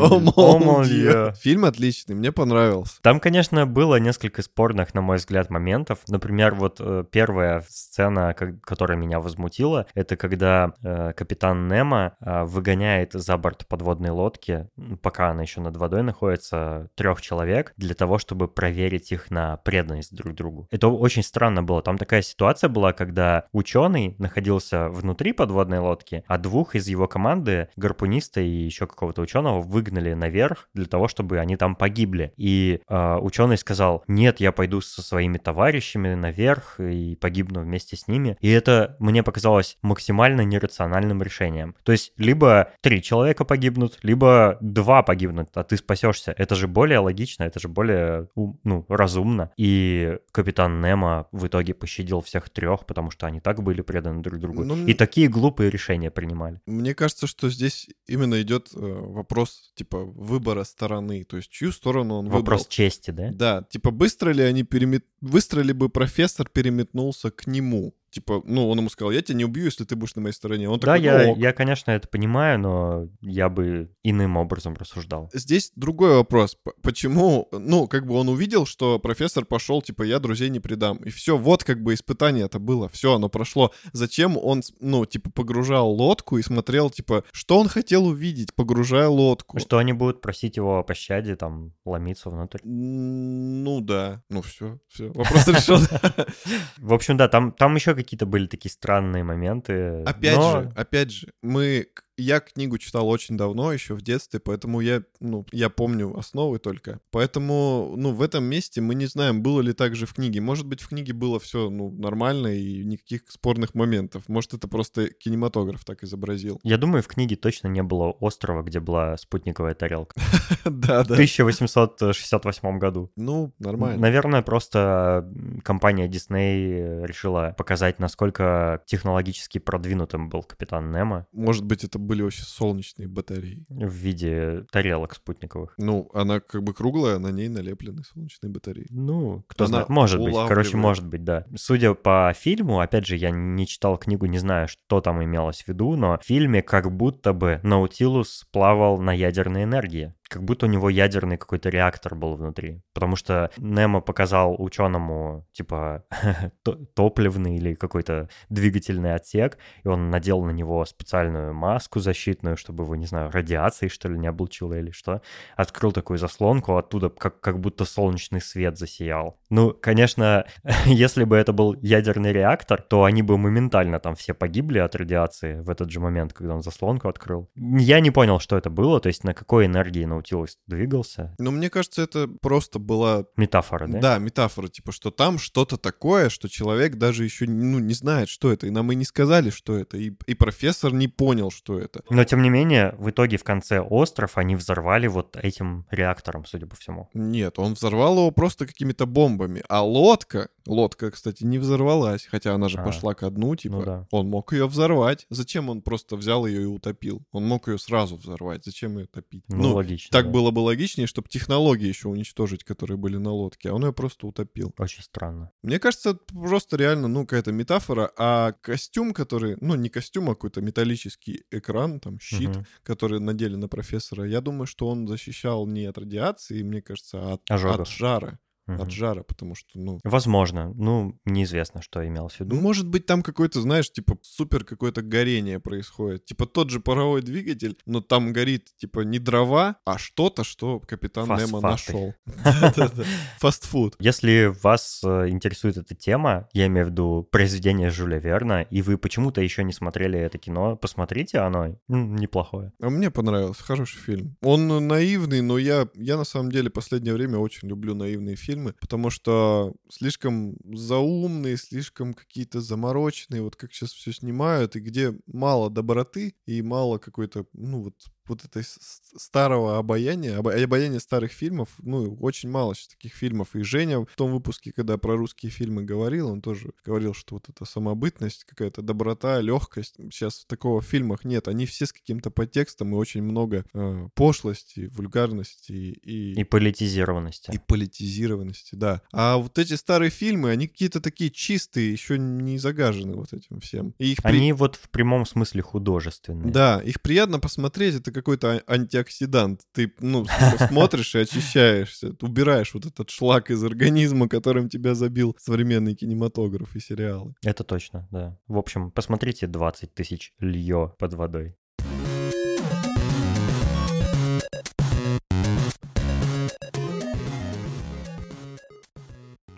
[1.35, 2.95] Фильм отличный, мне понравился.
[3.03, 5.99] Там, конечно, было несколько спорных, на мой взгляд, моментов.
[6.07, 12.43] Например, вот э, первая сцена, ко- которая меня возмутила, это когда э, капитан Немо э,
[12.45, 14.69] выгоняет за борт подводной лодки,
[15.01, 20.15] пока она еще над водой находится, трех человек, для того, чтобы проверить их на преданность
[20.15, 20.69] друг другу.
[20.71, 21.81] Это очень странно было.
[21.81, 27.67] Там такая ситуация была, когда ученый находился внутри подводной лодки, а двух из его команды,
[27.75, 32.31] гарпуниста и еще какого-то ученого, выгнали наверх для того, чтобы они там погибли.
[32.37, 32.79] И
[33.21, 38.37] ученый сказал, нет, я пойду со своими товарищами наверх и погибну вместе с ними.
[38.41, 41.75] И это мне показалось максимально нерациональным решением.
[41.83, 46.33] То есть либо три человека погибнут, либо два погибнут, а ты спасешься.
[46.37, 49.51] Это же более логично, это же более ну, разумно.
[49.57, 54.39] И капитан Немо в итоге пощадил всех трех, потому что они так были преданы друг
[54.39, 54.63] другу.
[54.63, 56.61] Ну, И такие глупые решения принимали.
[56.65, 61.23] Мне кажется, что здесь именно идет э, вопрос, типа, выбора стороны.
[61.23, 62.65] То есть, чью сторону он Вопрос выбрал.
[62.73, 63.29] Чести, да?
[63.31, 65.05] Да, типа, быстро ли они перемет...
[65.21, 67.93] Быстро ли бы профессор переметнулся к нему?
[68.13, 70.69] Типа, ну, он ему сказал, я тебя не убью, если ты будешь на моей стороне.
[70.69, 71.37] Он Да, такой, я, «Ну, ок».
[71.39, 75.31] я, конечно, это понимаю, но я бы иным образом рассуждал.
[75.33, 76.55] Здесь другой вопрос.
[76.83, 80.97] Почему, ну, как бы он увидел, что профессор пошел, типа, я друзей не предам.
[80.97, 82.87] И все, вот как бы испытание это было.
[82.89, 83.71] Все, оно прошло.
[83.93, 89.59] Зачем он, ну, типа, погружал лодку и смотрел, типа, что он хотел увидеть, погружая лодку?
[89.59, 92.59] Что они будут просить его о пощаде, там, ломиться внутрь.
[92.63, 94.21] Ну да.
[94.29, 95.07] Ну все, все.
[95.13, 95.87] Вопрос решен.
[96.77, 100.03] В общем, да, там, там еще какие-то были такие странные моменты.
[100.03, 101.87] Опять но- же, опять же, мы...
[102.17, 106.99] Я книгу читал очень давно, еще в детстве, поэтому я, ну, я помню основы только.
[107.11, 110.41] Поэтому, ну, в этом месте мы не знаем, было ли так же в книге.
[110.41, 114.23] Может быть, в книге было все, ну, нормально и никаких спорных моментов.
[114.27, 116.59] Может, это просто кинематограф так изобразил.
[116.63, 120.13] Я думаю, в книге точно не было острова, где была спутниковая тарелка.
[120.65, 121.13] Да, В да.
[121.15, 123.11] 1868 году.
[123.15, 123.99] Ну, нормально.
[123.99, 125.29] Наверное, просто
[125.63, 131.27] компания Disney решила показать, насколько технологически продвинутым был капитан Немо.
[131.31, 133.65] Может быть, это чтобы были вообще солнечные батареи.
[133.69, 135.73] В виде тарелок спутниковых.
[135.77, 138.87] Ну, она как бы круглая, на ней налеплены солнечные батареи.
[138.89, 140.35] Ну, кто Она знает, может быть.
[140.47, 141.45] Короче, может быть, да.
[141.55, 145.67] Судя по фильму, опять же, я не читал книгу, не знаю, что там имелось в
[145.67, 150.13] виду, но в фильме как будто бы Наутилус плавал на ядерной энергии.
[150.29, 152.81] Как будто у него ядерный какой-то реактор был внутри.
[152.93, 156.05] Потому что Немо показал ученому, типа,
[156.63, 162.83] то- топливный или какой-то двигательный отсек, и он надел на него специальную маску защитную, чтобы
[162.83, 165.21] его, не знаю, радиацией, что ли, не облучило или что.
[165.55, 169.37] Открыл такую заслонку, оттуда как, как будто солнечный свет засиял.
[169.49, 170.45] Ну, конечно,
[170.85, 175.59] если бы это был ядерный реактор, то они бы моментально там все погибли от радиации
[175.59, 177.49] в этот же момент, когда он заслонку открыл.
[177.55, 181.35] Я не понял, что это было, то есть на какой энергии Наутилус двигался.
[181.39, 183.99] Но мне кажется, это просто была Метафора, да?
[183.99, 188.51] Да, метафора, типа, что там что-то такое, что человек даже еще ну, не знает, что
[188.51, 188.67] это.
[188.67, 189.97] И нам и не сказали, что это.
[189.97, 192.03] И, и профессор не понял, что это.
[192.09, 196.67] Но тем не менее, в итоге в конце остров они взорвали вот этим реактором, судя
[196.67, 197.09] по всему.
[197.13, 199.63] Нет, он взорвал его просто какими-то бомбами.
[199.67, 203.85] А лодка, лодка, кстати, не взорвалась, хотя она же А, пошла ко дну, типа, ну
[203.85, 204.07] да.
[204.11, 205.25] он мог ее взорвать.
[205.29, 207.21] Зачем он просто взял ее и утопил?
[207.31, 208.63] Он мог ее сразу взорвать.
[208.65, 209.43] Зачем ее топить?
[209.49, 210.09] Ну, логично.
[210.11, 210.31] так да.
[210.31, 214.27] было бы логичнее, чтобы технологии еще уничтожить, которые были на лодке, а он ее просто
[214.27, 214.73] утопил.
[214.77, 215.51] Очень странно.
[215.63, 220.35] Мне кажется, это просто реально, ну, какая-то метафора, а костюм, который, ну, не костюм, а
[220.35, 222.65] какой-то металлический экран, там, щит, Мгм.
[222.83, 227.33] который надели на профессора, я думаю, что он защищал не от радиации, мне кажется, а
[227.33, 227.81] от, Ожогов.
[227.81, 228.39] от жара.
[228.67, 228.81] Мгм.
[228.81, 229.99] От жара, потому что, ну...
[230.03, 230.73] Возможно.
[230.75, 232.55] Ну, неизвестно, что имелось в виду.
[232.55, 236.25] Ну, может быть, там какой-то, знаешь, типа супер какое-то горение происходит.
[236.25, 241.27] Типа тот же паровой двигатель, но там горит, типа, не дрова, а что-то, что капитан
[241.27, 241.67] Немо Фосфаты.
[241.67, 242.13] нашел.
[243.39, 243.95] Фастфуд.
[243.99, 248.97] Если вас э, интересует эта тема, я имею в виду произведение Жюля Верна, и вы
[248.97, 252.71] почему-то еще не смотрели это кино, посмотрите, оно неплохое.
[252.81, 254.37] А мне понравился, хороший фильм.
[254.41, 259.09] Он наивный, но я, я на самом деле последнее время очень люблю наивные фильмы, потому
[259.09, 266.35] что слишком заумные, слишком какие-то замороченные, вот как сейчас все снимают, и где мало доброты
[266.45, 267.95] и мало какой-то, ну вот,
[268.27, 273.55] вот этой старого обаяния, обаяния старых фильмов, ну, очень мало сейчас таких фильмов.
[273.55, 277.49] И Женя в том выпуске, когда про русские фильмы говорил, он тоже говорил, что вот
[277.49, 281.47] эта самобытность, какая-то доброта, легкость, сейчас такого в фильмах нет.
[281.47, 287.51] Они все с каким-то подтекстом и очень много э, пошлости, вульгарности и, И политизированности.
[287.53, 289.01] и политизированности, да.
[289.11, 293.93] А вот эти старые фильмы, они какие-то такие чистые, еще не загажены вот этим всем.
[293.99, 296.51] И их при- Они вот в прямом смысле художественные.
[296.51, 299.61] да, их приятно посмотреть, это какой-то а- антиоксидант.
[299.73, 305.35] Ты, ну, с- смотришь и очищаешься, убираешь вот этот шлак из организма, которым тебя забил
[305.39, 307.33] современный кинематограф и сериалы.
[307.43, 308.37] Это точно, да.
[308.47, 311.55] В общем, посмотрите 20 тысяч льё под водой.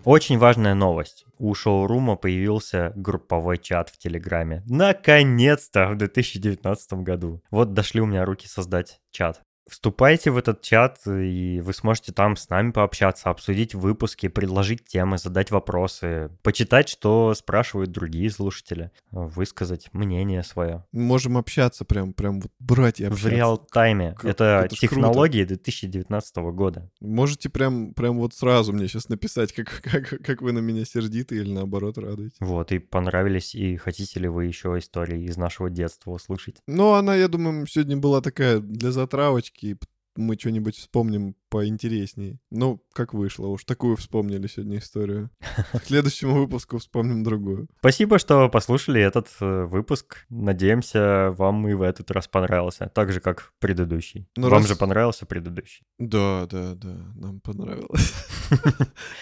[0.06, 1.26] Очень важная новость.
[1.40, 4.62] У шоурума появился групповой чат в Телеграме.
[4.68, 7.42] Наконец-то в 2019 году.
[7.50, 9.42] Вот дошли у меня руки создать чат.
[9.68, 15.18] Вступайте в этот чат, и вы сможете там с нами пообщаться, обсудить выпуски, предложить темы,
[15.18, 20.86] задать вопросы, почитать, что спрашивают другие слушатели, высказать мнение свое.
[20.92, 23.30] Можем общаться прям, прям вот брать и В общаться.
[23.30, 24.14] реал-тайме.
[24.14, 26.92] К- Это это технологии 2019 года.
[27.02, 31.38] Можете прям, прям вот сразу мне сейчас написать, как, как, как вы на меня сердиты
[31.38, 32.36] или наоборот радуете.
[32.40, 36.58] Вот, и понравились, и хотите ли вы еще истории из нашего детства услышать?
[36.68, 39.55] Ну, она, я думаю, сегодня была такая для затравочки.
[39.64, 39.76] И
[40.18, 42.40] Мы что-нибудь вспомним поинтереснее.
[42.52, 45.30] Ну, как вышло, уж такую вспомнили сегодня историю.
[45.74, 47.68] К следующему выпуску вспомним другую.
[47.80, 50.26] Спасибо, что послушали этот э, выпуск.
[50.30, 52.90] Надеемся, вам и в этот раз понравился.
[52.94, 54.28] Так же, как предыдущий.
[54.38, 55.86] Ну, вам раз- же понравился предыдущий.
[56.00, 58.14] Да, да, да, нам понравилось.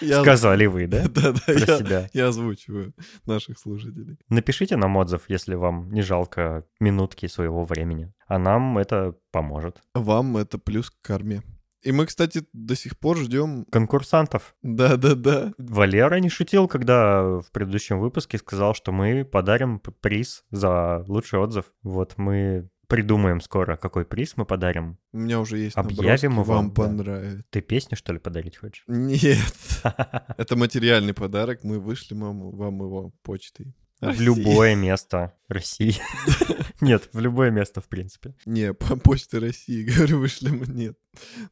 [0.00, 1.06] Сказали вы, да?
[1.08, 1.32] Да,
[1.80, 2.94] да, я озвучиваю
[3.26, 4.16] наших слушателей.
[4.28, 8.12] Напишите нам отзыв, если вам не жалко минутки своего времени.
[8.34, 9.80] А нам это поможет.
[9.94, 11.44] Вам это плюс к карме.
[11.82, 13.64] И мы, кстати, до сих пор ждем...
[13.70, 14.56] Конкурсантов.
[14.60, 15.52] Да-да-да.
[15.56, 21.66] Валера не шутил, когда в предыдущем выпуске сказал, что мы подарим приз за лучший отзыв.
[21.84, 24.98] Вот мы придумаем скоро, какой приз мы подарим.
[25.12, 26.74] У меня уже есть Объявим его, вам да.
[26.74, 27.44] понравится.
[27.50, 28.82] Ты песню, что ли, подарить хочешь?
[28.88, 29.54] Нет.
[30.38, 31.62] Это материальный подарок.
[31.62, 33.76] Мы вам, вам его почтой.
[34.00, 35.96] В любое место России.
[36.80, 38.34] Нет, в любое место, в принципе.
[38.44, 40.62] Не, по почте России, говорю, вышлем.
[40.74, 40.98] Нет.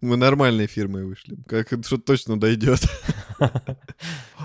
[0.01, 1.45] Мы нормальной фирмой вышлем.
[1.45, 2.81] Как что точно дойдет.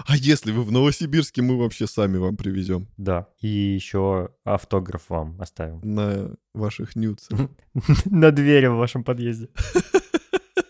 [0.05, 3.27] А если вы в Новосибирске, мы вообще сами вам привезем Да.
[3.41, 5.81] И еще автограф вам оставим.
[5.83, 7.49] на ваших нюцах.
[8.05, 9.49] На двери в вашем подъезде.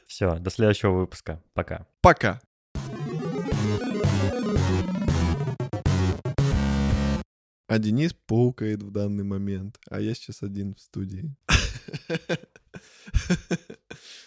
[0.07, 1.43] Все, до следующего выпуска.
[1.53, 1.85] Пока.
[2.01, 2.41] Пока.
[7.67, 11.35] А Денис паукает в данный момент, а я сейчас один в студии.